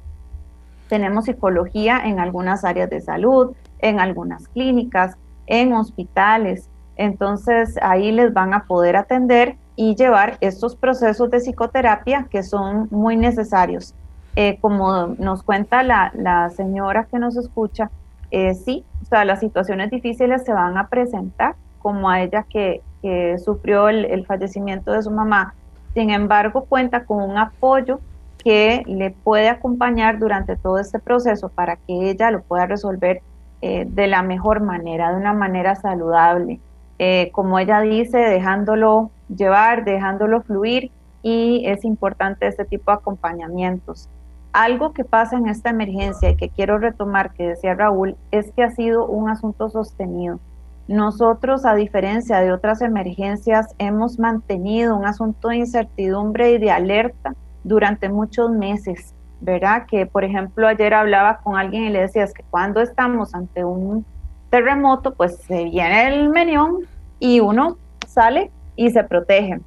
[0.87, 8.33] Tenemos psicología en algunas áreas de salud, en algunas clínicas, en hospitales, entonces ahí les
[8.33, 13.93] van a poder atender y llevar estos procesos de psicoterapia que son muy necesarios.
[14.35, 17.89] Eh, como nos cuenta la, señora que nos escucha,
[18.29, 22.81] eh, sí, o sea, las situaciones difíciles se van a presentar, como a ella que,
[23.43, 25.53] sufrió el, fallecimiento de su mamá.
[25.93, 28.01] Sin embargo, cuenta con un apoyo
[28.43, 33.21] que le puede acompañar durante todo este proceso para que ella lo pueda resolver
[33.61, 36.59] eh, de la mejor manera, de una manera saludable.
[36.99, 44.09] Eh, como ella dice, dejándolo llevar, dejándolo fluir y es importante este tipo de acompañamientos.
[44.53, 48.63] Algo que pasa en esta emergencia y que quiero retomar, que decía Raúl, es que
[48.63, 50.39] ha sido un asunto sostenido.
[50.87, 57.35] Nosotros, a diferencia de otras emergencias, hemos mantenido un asunto de incertidumbre y de alerta
[57.63, 59.85] durante muchos meses, ¿verdad?
[59.85, 63.65] Que, por ejemplo, ayer hablaba con alguien y le decía, es que cuando estamos ante
[63.65, 64.05] un
[64.49, 66.79] terremoto, pues se viene el menión
[67.19, 69.59] y uno sale y se protege.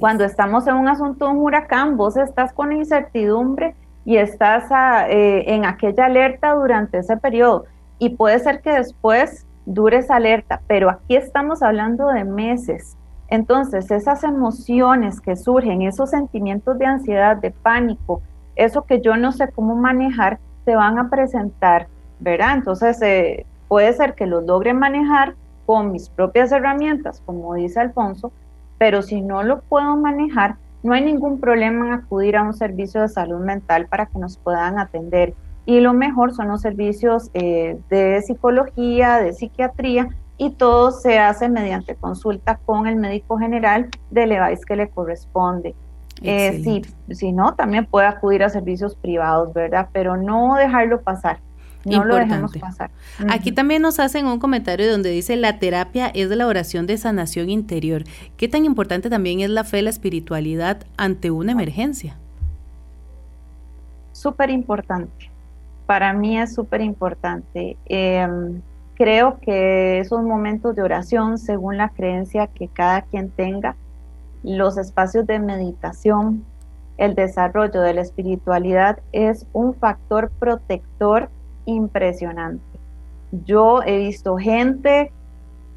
[0.00, 3.74] Cuando estamos en un asunto de un huracán, vos estás con incertidumbre
[4.06, 7.66] y estás ah, eh, en aquella alerta durante ese periodo.
[7.98, 12.96] Y puede ser que después dure esa alerta, pero aquí estamos hablando de meses.
[13.28, 18.22] Entonces, esas emociones que surgen, esos sentimientos de ansiedad, de pánico,
[18.54, 21.88] eso que yo no sé cómo manejar, se van a presentar,
[22.20, 22.54] ¿verdad?
[22.54, 25.34] Entonces, eh, Puede ser que los logre manejar
[25.66, 28.32] con mis propias herramientas, como dice Alfonso,
[28.78, 33.00] pero si no lo puedo manejar, no hay ningún problema en acudir a un servicio
[33.00, 35.34] de salud mental para que nos puedan atender.
[35.64, 41.48] Y lo mejor son los servicios eh, de psicología, de psiquiatría, y todo se hace
[41.48, 45.74] mediante consulta con el médico general del EVAIS que le corresponde.
[46.22, 46.82] Eh, si,
[47.14, 49.88] si no, también puede acudir a servicios privados, ¿verdad?
[49.92, 51.38] Pero no dejarlo pasar.
[51.86, 52.90] No lo dejemos pasar.
[53.30, 56.96] Aquí también nos hacen un comentario donde dice la terapia es de la oración de
[56.96, 58.02] sanación interior.
[58.36, 62.16] ¿Qué tan importante también es la fe, la espiritualidad ante una emergencia?
[64.12, 65.30] Súper importante.
[65.86, 67.76] Para mí es súper importante.
[67.86, 68.60] Em,
[68.94, 73.76] creo que esos momentos de oración, según la creencia que cada quien tenga,
[74.42, 76.44] los espacios de meditación,
[76.98, 81.28] el desarrollo de la espiritualidad es un factor protector
[81.66, 82.64] impresionante.
[83.44, 85.12] Yo he visto gente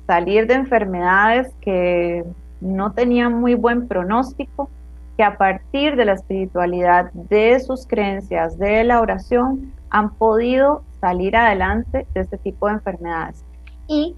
[0.08, 2.24] salir de enfermedades que
[2.62, 4.70] no tenían muy buen pronóstico,
[5.18, 11.36] que a partir de la espiritualidad, de sus creencias, de la oración, han podido salir
[11.36, 13.44] adelante de este tipo de enfermedades.
[13.88, 14.16] Y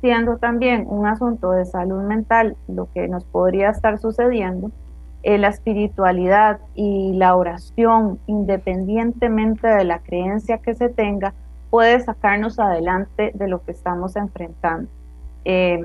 [0.00, 4.70] siendo también un asunto de salud mental lo que nos podría estar sucediendo,
[5.24, 11.32] eh, la espiritualidad y la oración, independientemente de la creencia que se tenga,
[11.70, 14.90] puede sacarnos adelante de lo que estamos enfrentando.
[15.46, 15.82] Eh,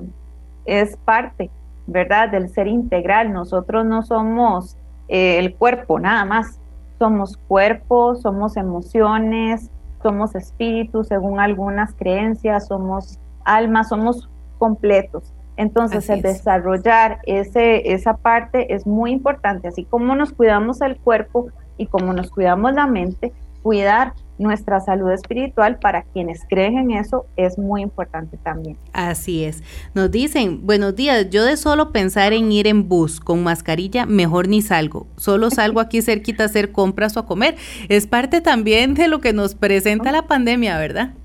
[0.66, 1.50] es parte,
[1.88, 3.32] ¿verdad?, del ser integral.
[3.32, 4.76] Nosotros no somos
[5.08, 6.60] eh, el cuerpo nada más,
[7.00, 9.72] somos cuerpo, somos emociones,
[10.04, 15.34] somos espíritu, según algunas creencias, somos alma, somos completos.
[15.60, 21.50] Entonces, el desarrollar ese, esa parte es muy importante, así como nos cuidamos el cuerpo
[21.78, 27.26] y como nos cuidamos la mente, cuidar nuestra salud espiritual para quienes creen en eso
[27.36, 28.78] es muy importante también.
[28.94, 29.62] Así es.
[29.94, 34.48] Nos dicen, buenos días, yo de solo pensar en ir en bus con mascarilla, mejor
[34.48, 35.08] ni salgo.
[35.18, 37.58] Solo salgo aquí cerquita a hacer compras o a comer.
[37.90, 41.16] Es parte también de lo que nos presenta la pandemia, ¿verdad?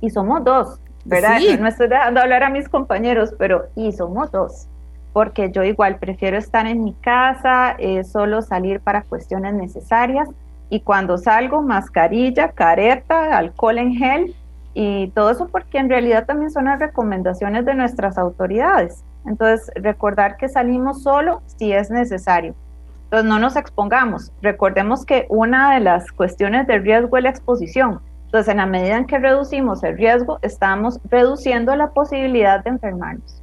[0.00, 0.78] Y somos dos.
[1.06, 1.38] ¿Verdad?
[1.58, 4.66] No estoy dejando hablar a mis compañeros, pero y somos dos,
[5.12, 10.28] porque yo igual prefiero estar en mi casa, eh, solo salir para cuestiones necesarias
[10.68, 14.34] y cuando salgo, mascarilla, careta, alcohol en gel
[14.74, 19.04] y todo eso porque en realidad también son las recomendaciones de nuestras autoridades.
[19.26, 22.54] Entonces, recordar que salimos solo si es necesario.
[23.04, 24.32] Entonces, no nos expongamos.
[24.42, 28.00] Recordemos que una de las cuestiones de riesgo es la exposición.
[28.36, 33.40] Entonces, en la medida en que reducimos el riesgo, estamos reduciendo la posibilidad de enfermarnos.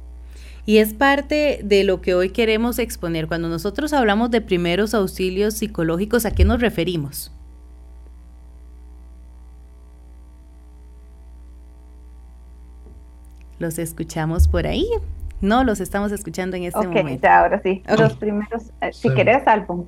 [0.66, 3.26] Y es parte de lo que hoy queremos exponer.
[3.26, 7.32] Cuando nosotros hablamos de primeros auxilios psicológicos, ¿a qué nos referimos?
[13.58, 14.86] ¿Los escuchamos por ahí?
[15.44, 17.28] No los estamos escuchando en este momento.
[17.28, 17.82] ahora sí.
[17.98, 19.84] Los primeros, eh, si querés, álbum.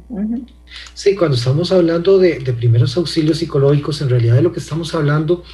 [0.93, 5.45] Sí, cuando estamos hablando de, primeros auxilios psicológicos, en realidad de lo que estamos hablando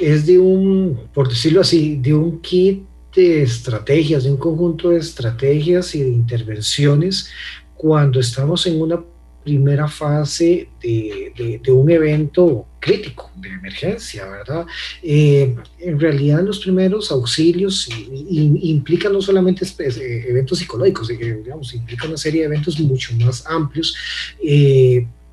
[0.00, 2.84] es de un, por decirlo así, de un kit
[3.14, 7.30] de estrategias, de un conjunto de estrategias y de intervenciones
[7.74, 9.00] cuando estamos en una
[9.42, 14.66] primera fase de, un evento crítico, de emergencia, ¿verdad?
[15.02, 17.88] Eh, en realidad los primeros auxilios
[18.30, 23.44] implican no solamente eh, eventos psicológicos, eh, digamos, implica una serie de eventos mucho más
[23.46, 23.94] amplios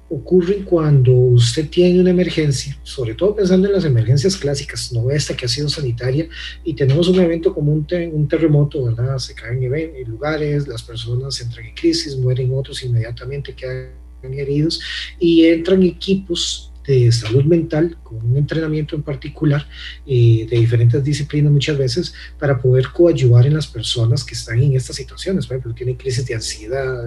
[0.10, 5.36] ocurren cuando usted tiene una emergencia, sobre todo pensando en las emergencias clásicas, no esta
[5.36, 6.28] que ha sido sanitaria,
[6.64, 9.18] y tenemos un evento como un, un terremoto, ¿verdad?
[9.18, 13.92] Se caen en lugares, las personas entran en crisis, mueren otros inmediatamente, quedan
[14.24, 14.80] heridos,
[15.20, 19.68] y entran equipos de salud mental, con un entrenamiento en particular
[20.06, 24.76] eh, de diferentes disciplinas muchas veces, para poder coayuvar en las personas que están en
[24.76, 25.46] estas situaciones.
[25.46, 27.06] Por ejemplo, tienen crisis de ansiedad,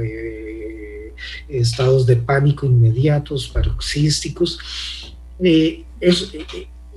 [1.49, 4.59] estados de pánico inmediatos, paroxísticos.
[5.43, 6.15] Eh, eh,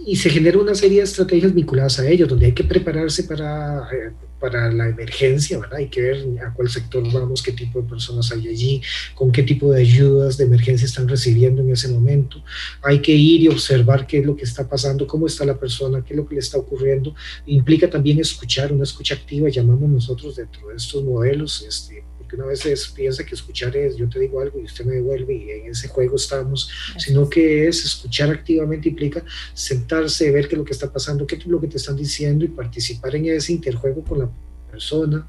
[0.05, 3.88] y se genera una serie de estrategias vinculadas a ellos, donde hay que prepararse para,
[3.91, 4.11] eh,
[4.43, 5.77] para la emergencia, ¿verdad?
[5.77, 8.81] Hay que ver a cuál sector vamos, qué tipo de personas hay allí,
[9.15, 12.43] con qué tipo de ayudas de emergencia están recibiendo en ese momento.
[12.81, 16.03] Hay que ir y observar qué es lo que está pasando, cómo está la persona,
[16.03, 17.15] qué es lo que le está ocurriendo.
[17.45, 22.03] Implica también escuchar, una escucha activa, llamamos nosotros dentro de estos modelos, este,
[22.36, 25.49] una vez piensa que escuchar es yo te digo algo y usted me devuelve y
[25.51, 29.23] en ese juego estamos, sino que es escuchar activamente implica
[29.53, 32.45] sentarse, ver qué es lo que está pasando, qué es lo que te están diciendo
[32.45, 34.29] y participar en ese interjuego con la
[34.69, 35.27] persona,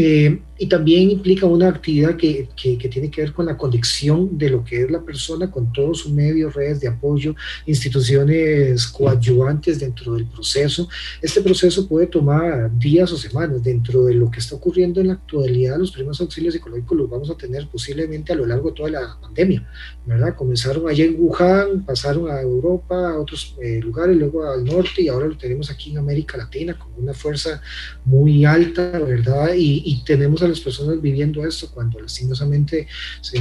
[0.00, 4.50] eh, y también implica una actividad que, que, tiene que ver con la conexión de
[4.50, 7.34] lo que es la persona con todos sus medios, redes de apoyo,
[7.66, 10.88] instituciones coadyuvantes dentro del proceso.
[11.20, 13.62] Este proceso puede tomar días o semanas.
[13.62, 17.30] Dentro de lo que está ocurriendo en la actualidad, los primeros auxilios psicológicos los vamos
[17.30, 19.68] a tener posiblemente a lo largo de toda la pandemia,
[20.06, 20.36] ¿verdad?
[20.36, 25.08] Comenzaron allá en Wuhan, pasaron a Europa, a otros eh, lugares, luego al norte y
[25.08, 27.60] ahora lo tenemos aquí en América Latina con una fuerza
[28.04, 29.50] muy alta, ¿verdad?
[29.56, 32.86] Y, y tenemos a las personas viviendo esto cuando lastimosamente
[33.22, 33.40] se,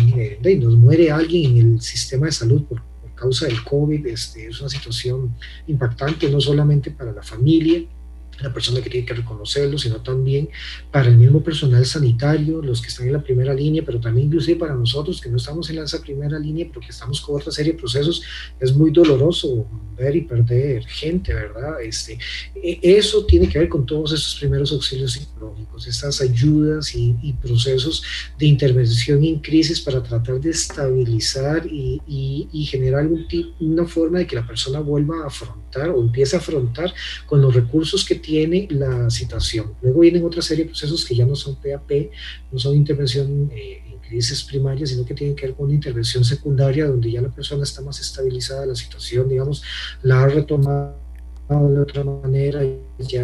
[0.57, 2.81] nos muere alguien en el sistema de salud por,
[3.15, 5.35] causa del COVID, este, es una situación
[5.65, 7.81] impactante no solamente para la familia,
[8.39, 10.49] la persona que tiene que reconocerlo, sino también
[10.91, 14.59] para el mismo personal sanitario, los que están en la primera línea, pero también inclusive
[14.59, 17.73] para nosotros que no estamos en esa primera línea, pero que estamos con otra serie
[17.73, 18.21] de procesos,
[18.59, 19.65] es muy doloroso
[19.97, 21.81] ver y perder gente, ¿verdad?
[21.81, 22.17] Este,
[22.55, 28.03] e, eso tiene que ver con todos estos primeros auxilios psicológicos, estas ayudas y, procesos
[28.39, 33.25] de intervención en crisis para tratar de estabilizar y, y generar un,
[33.59, 36.93] una forma de que la persona vuelva a afrontar o empiece a afrontar
[37.25, 38.26] con los recursos que tiene
[38.69, 39.73] la situación.
[39.81, 42.09] Luego vienen otra serie de procesos que ya no son PAP,
[42.51, 46.23] no son intervención eh, en crisis primarias, sino que tienen que ver con una intervención
[46.23, 49.63] secundaria donde ya la persona está más estabilizada, la situación, digamos,
[50.03, 51.07] la ha retomado
[51.49, 52.61] de otra manera,
[52.99, 53.23] ya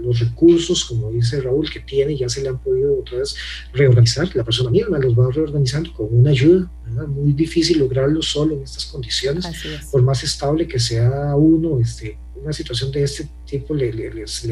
[0.00, 3.36] los recursos, como dice Raúl, que tiene, ya se le han podido otra vez
[3.72, 6.68] reorganizar, la persona misma los va reorganizando con una ayuda,
[7.06, 9.46] muy difícil lograrlo solo en estas condiciones,
[9.92, 13.90] por más estable que sea uno, este, una situación de este tipo le,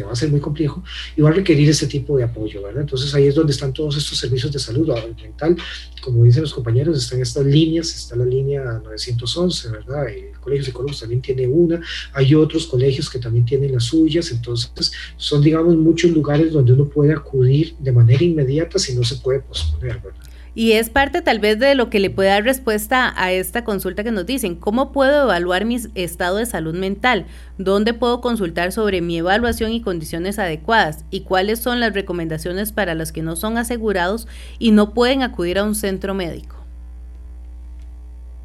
[0.04, 0.82] va a ser muy complejo
[1.16, 2.82] y va a requerir este tipo de apoyo, ¿verdad?
[2.82, 4.88] Entonces ahí es donde están todos estos servicios de salud
[5.22, 5.56] mental,
[6.00, 10.08] como dicen los compañeros, están estas líneas, está la línea 911, ¿verdad?
[10.08, 11.80] El Colegio de Psicólogos también tiene una,
[12.12, 16.88] hay otros colegios que también tienen las suyas, entonces son, digamos, muchos lugares donde uno
[16.88, 20.29] puede acudir de manera inmediata si no se puede posponer, ¿verdad?
[20.54, 24.02] Y es parte tal vez de lo que le puede dar respuesta a esta consulta
[24.02, 27.26] que nos dicen, ¿cómo puedo evaluar mi estado de salud mental?
[27.56, 31.04] ¿Dónde puedo consultar sobre mi evaluación y condiciones adecuadas?
[31.10, 34.26] ¿Y cuáles son las recomendaciones para los que no son asegurados
[34.58, 36.56] y no pueden acudir a un centro médico?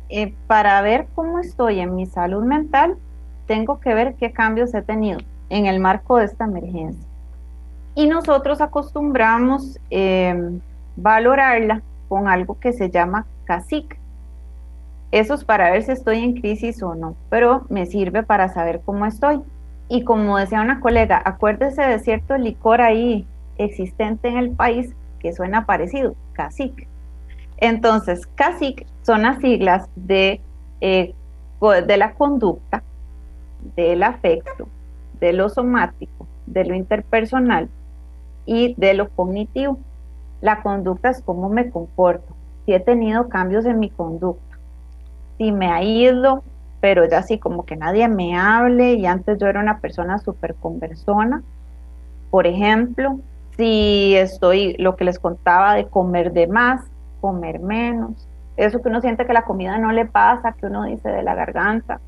[0.09, 2.95] Eh, para ver cómo estoy en mi salud mental,
[3.47, 7.03] tengo que ver qué cambios he tenido en el marco de esta emergencia.
[7.95, 10.59] Y nosotros acostumbramos eh,
[10.95, 13.97] valorarla con algo que se llama CASIC.
[15.11, 18.81] Eso es para ver si estoy en crisis o no, pero me sirve para saber
[18.83, 19.41] cómo estoy.
[19.87, 23.27] Y como decía una colega, acuérdese de cierto licor ahí
[23.57, 26.87] existente en el país que suena parecido, CASIC.
[27.57, 30.41] Entonces, CASIC son las siglas de,
[30.81, 31.13] eh,
[31.87, 32.83] de la conducta,
[33.75, 34.67] del afecto,
[35.19, 37.69] de lo somático, de lo interpersonal
[38.45, 39.79] y de lo cognitivo.
[40.45, 42.35] La conducta es cómo me comporto,
[42.65, 44.59] si he tenido cambios en mi conducta,
[45.39, 46.43] si me aíslo,
[46.81, 50.53] pero ya así como que nadie me hable y antes yo era una persona súper
[50.53, 51.41] conversona.
[52.29, 53.17] Por ejemplo,
[53.57, 56.83] si estoy, lo que les contaba de comer de más,
[57.21, 61.09] comer menos, eso que uno siente que la comida no le pasa, que uno dice
[61.09, 61.99] de la garganta,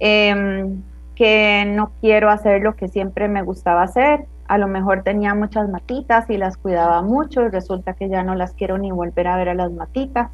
[0.00, 0.82] em,
[1.20, 5.68] que no quiero hacer lo que siempre me gustaba hacer, a lo mejor tenía muchas
[5.68, 9.36] matitas y las cuidaba mucho y resulta que ya no las quiero ni volver a
[9.36, 10.30] ver a las matitas,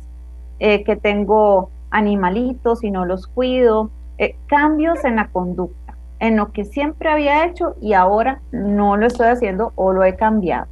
[0.60, 6.52] eh, que tengo animalitos y no los cuido, eh, cambios en la conducta, en lo
[6.52, 10.68] que siempre había hecho y ahora no lo estoy haciendo o lo he cambiado.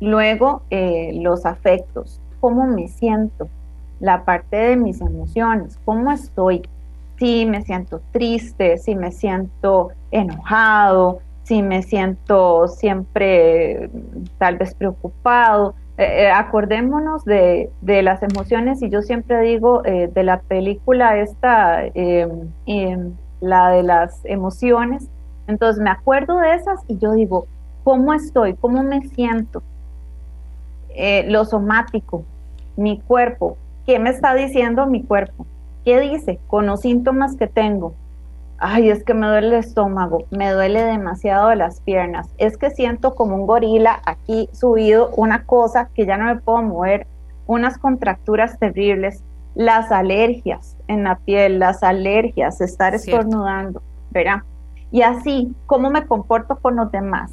[0.00, 3.48] Luego, eh, los afectos, cómo me siento,
[4.00, 6.68] la parte de mis emociones, cómo estoy,
[7.18, 13.90] si me siento triste, si me siento enojado, si me siento siempre
[14.38, 15.74] tal vez preocupado.
[15.98, 21.86] Eh, eh, acordémonos de, las emociones y yo siempre digo eh, de la película esta,
[21.94, 25.08] em, em, la de las emociones.
[25.46, 27.46] Entonces me acuerdo de esas y yo digo,
[27.84, 28.54] ¿cómo estoy?
[28.54, 29.62] ¿Cómo me siento?
[31.26, 32.24] lo somático,
[32.74, 35.44] mi cuerpo, ¿qué me está diciendo mi cuerpo?
[35.86, 37.94] ¿Qué dice con los síntomas que tengo?
[38.58, 43.14] ay, es que me duele el estómago, me duele demasiado las piernas, es que siento
[43.14, 47.06] como un gorila aquí subido, una cosa que ya no me puedo mover,
[47.46, 49.22] unas contracturas terribles,
[49.54, 54.42] las alergias en la piel, las alergias, estar estornudando, ¿verdad?
[54.90, 57.32] Y así, cómo me comporto con los demás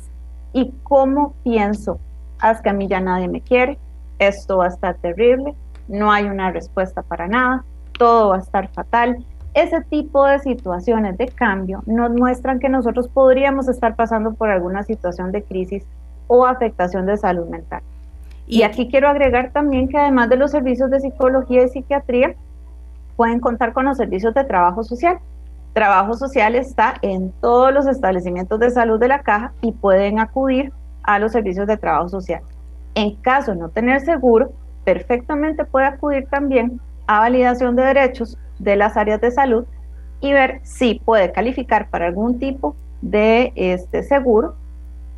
[0.51, 1.99] y cómo pienso,
[2.39, 3.79] haz que a mí ya nadie me quiere,
[4.19, 5.55] esto va a estar terrible,
[5.87, 7.63] no hay una respuesta para nada,
[7.97, 9.23] todo va a estar fatal,
[9.53, 14.83] ese tipo de situaciones de cambio nos muestran que nosotros podríamos estar pasando por alguna
[14.83, 15.83] situación de crisis
[16.27, 17.81] o afectación de salud mental.
[18.47, 22.35] Y aquí quiero agregar también que además de los servicios de psicología y psiquiatría,
[23.15, 25.19] pueden contar con los servicios de trabajo social.
[25.73, 30.71] Trabajo social está en todos los establecimientos de salud de la caja y pueden acudir
[31.03, 32.41] a los servicios de trabajo social.
[32.95, 34.51] En caso de no tener seguro,
[34.83, 39.65] perfectamente puede acudir también a validación de derechos de las áreas de salud
[40.21, 44.55] y ver si puede calificar para algún tipo de este seguro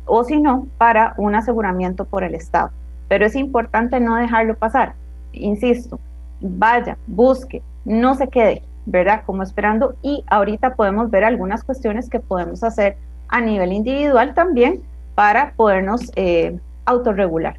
[0.04, 2.70] o si no, para un aseguramiento por el Estado.
[3.08, 4.94] Pero es importante no dejarlo pasar.
[5.32, 6.00] Insisto,
[6.40, 9.22] vaya, busque, no se quede, ¿verdad?
[9.26, 12.96] Como esperando y ahorita podemos ver algunas cuestiones que podemos hacer
[13.28, 14.80] a nivel individual también
[15.14, 17.56] para podernos eh, autorregular.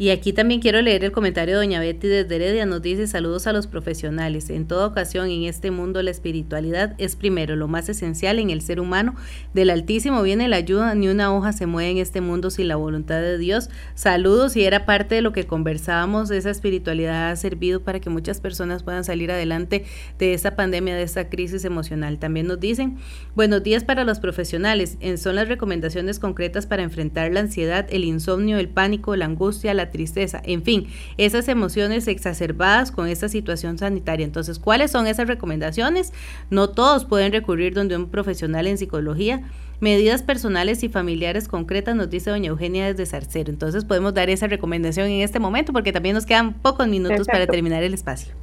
[0.00, 2.66] Y aquí también quiero leer el comentario de Doña Betty desde Heredia.
[2.66, 4.48] Nos dice saludos a los profesionales.
[4.48, 8.62] En toda ocasión en este mundo la espiritualidad es primero lo más esencial en el
[8.62, 9.16] ser humano.
[9.54, 12.76] Del Altísimo viene la ayuda, ni una hoja se mueve en este mundo sin la
[12.76, 13.70] voluntad de Dios.
[13.96, 16.30] Saludos y era parte de lo que conversábamos.
[16.30, 19.84] Esa espiritualidad ha servido para que muchas personas puedan salir adelante
[20.16, 22.20] de esta pandemia, de esta crisis emocional.
[22.20, 22.98] También nos dicen
[23.34, 24.96] buenos días para los profesionales.
[25.16, 29.87] Son las recomendaciones concretas para enfrentar la ansiedad, el insomnio, el pánico, la angustia, la
[29.90, 34.24] tristeza, en fin, esas emociones exacerbadas con esta situación sanitaria.
[34.24, 36.12] Entonces, ¿cuáles son esas recomendaciones?
[36.50, 39.42] No todos pueden recurrir donde un profesional en psicología.
[39.80, 43.50] Medidas personales y familiares concretas, nos dice doña Eugenia desde Sarcero.
[43.50, 47.46] Entonces podemos dar esa recomendación en este momento porque también nos quedan pocos minutos para
[47.46, 48.34] terminar el espacio.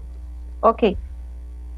[0.62, 0.84] Ok.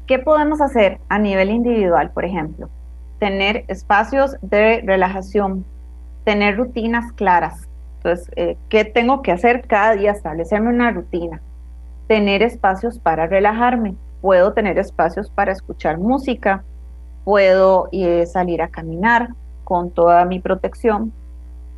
[0.06, 2.70] ¿Qué podemos hacer a nivel individual, por ejemplo?
[3.18, 5.64] Tener espacios de relajación,
[6.24, 7.67] tener rutinas claras,
[8.08, 10.12] entonces, eh, ¿qué tengo que hacer cada día?
[10.12, 11.42] Establecerme una rutina,
[12.06, 16.64] tener espacios para relajarme, puedo tener espacios para escuchar música,
[17.24, 19.28] puedo eh, salir a caminar
[19.64, 21.12] con toda mi protección,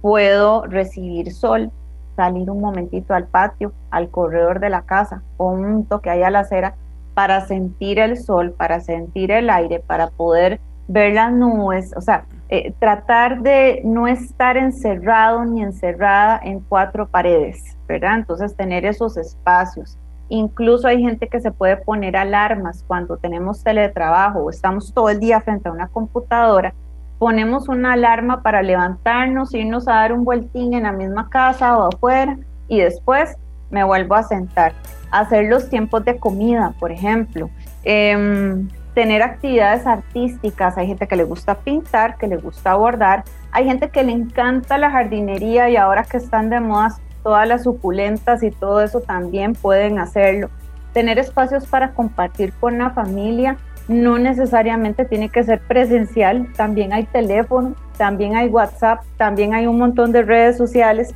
[0.02, 1.72] puedo recibir sol,
[2.14, 6.30] salir un momentito al patio, al corredor de la casa o un toque ahí a
[6.30, 6.76] la acera
[7.14, 12.24] para sentir el sol, para sentir el aire, para poder ver las nubes, o sea,
[12.52, 18.16] eh, tratar de no estar encerrado ni encerrada en cuatro paredes, ¿verdad?
[18.16, 19.96] Entonces tener esos espacios.
[20.28, 25.20] Incluso hay gente que se puede poner alarmas cuando tenemos teletrabajo o estamos todo el
[25.20, 26.74] día frente a una computadora.
[27.20, 31.86] Ponemos una alarma para levantarnos, irnos a dar un vueltín en la misma casa o
[31.94, 32.36] afuera
[32.66, 33.36] y después
[33.70, 34.72] me vuelvo a sentar.
[35.12, 37.48] Hacer los tiempos de comida, por ejemplo.
[37.84, 43.64] Eh, tener actividades artísticas, hay gente que le gusta pintar, que le gusta bordar, hay
[43.64, 48.42] gente que le encanta la jardinería y ahora que están de moda todas las suculentas
[48.42, 50.50] y todo eso también pueden hacerlo.
[50.92, 53.56] Tener espacios para compartir con la familia,
[53.88, 59.78] no necesariamente tiene que ser presencial, también hay teléfono, también hay WhatsApp, también hay un
[59.78, 61.14] montón de redes sociales.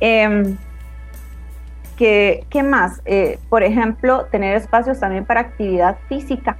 [0.00, 0.56] Eh,
[1.96, 3.02] ¿qué, más?
[3.04, 6.56] Eh, por ejemplo, tener espacios también para actividad física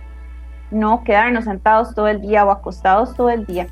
[0.71, 3.67] no quedarnos sentados todo el día o acostados todo el día,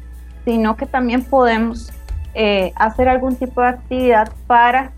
[0.44, 1.92] sino que también podemos
[2.34, 4.92] eh, hacer algún tipo de actividad para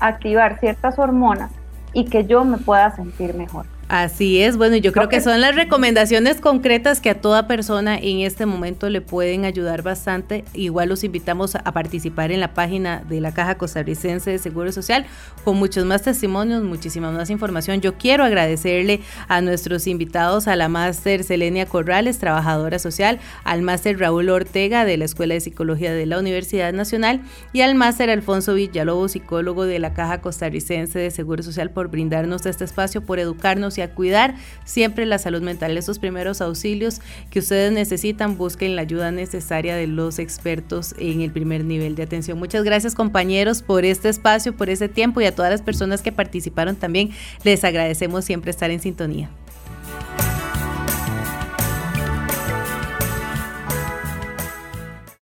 [0.00, 1.50] activar ciertas hormonas
[1.92, 3.66] y que yo me pueda sentir mejor.
[3.88, 8.18] Así es, bueno, yo creo que son las recomendaciones concretas que a toda persona en
[8.18, 10.44] este momento le pueden ayudar bastante.
[10.54, 15.06] Igual los invitamos a participar en la página de la Caja Costarricense de Seguro Social
[15.44, 17.80] con muchos más testimonios, muchísima más información.
[17.80, 24.00] Yo quiero agradecerle a nuestros invitados, a la máster Selenia Corrales, trabajadora social, al máster
[24.00, 27.20] Raúl Ortega de la Escuela de Psicología de la Universidad Nacional
[27.52, 32.46] y al máster Alfonso Villalobos, psicólogo de la Caja Costarricense de Seguro Social por brindarnos
[32.46, 35.76] este espacio, por educarnos y a cuidar siempre la salud mental.
[35.76, 37.00] Esos primeros auxilios
[37.30, 42.02] que ustedes necesitan, busquen la ayuda necesaria de los expertos en el primer nivel de
[42.02, 42.38] atención.
[42.38, 46.12] Muchas gracias compañeros por este espacio, por ese tiempo y a todas las personas que
[46.12, 47.10] participaron también
[47.44, 49.30] les agradecemos siempre estar en sintonía.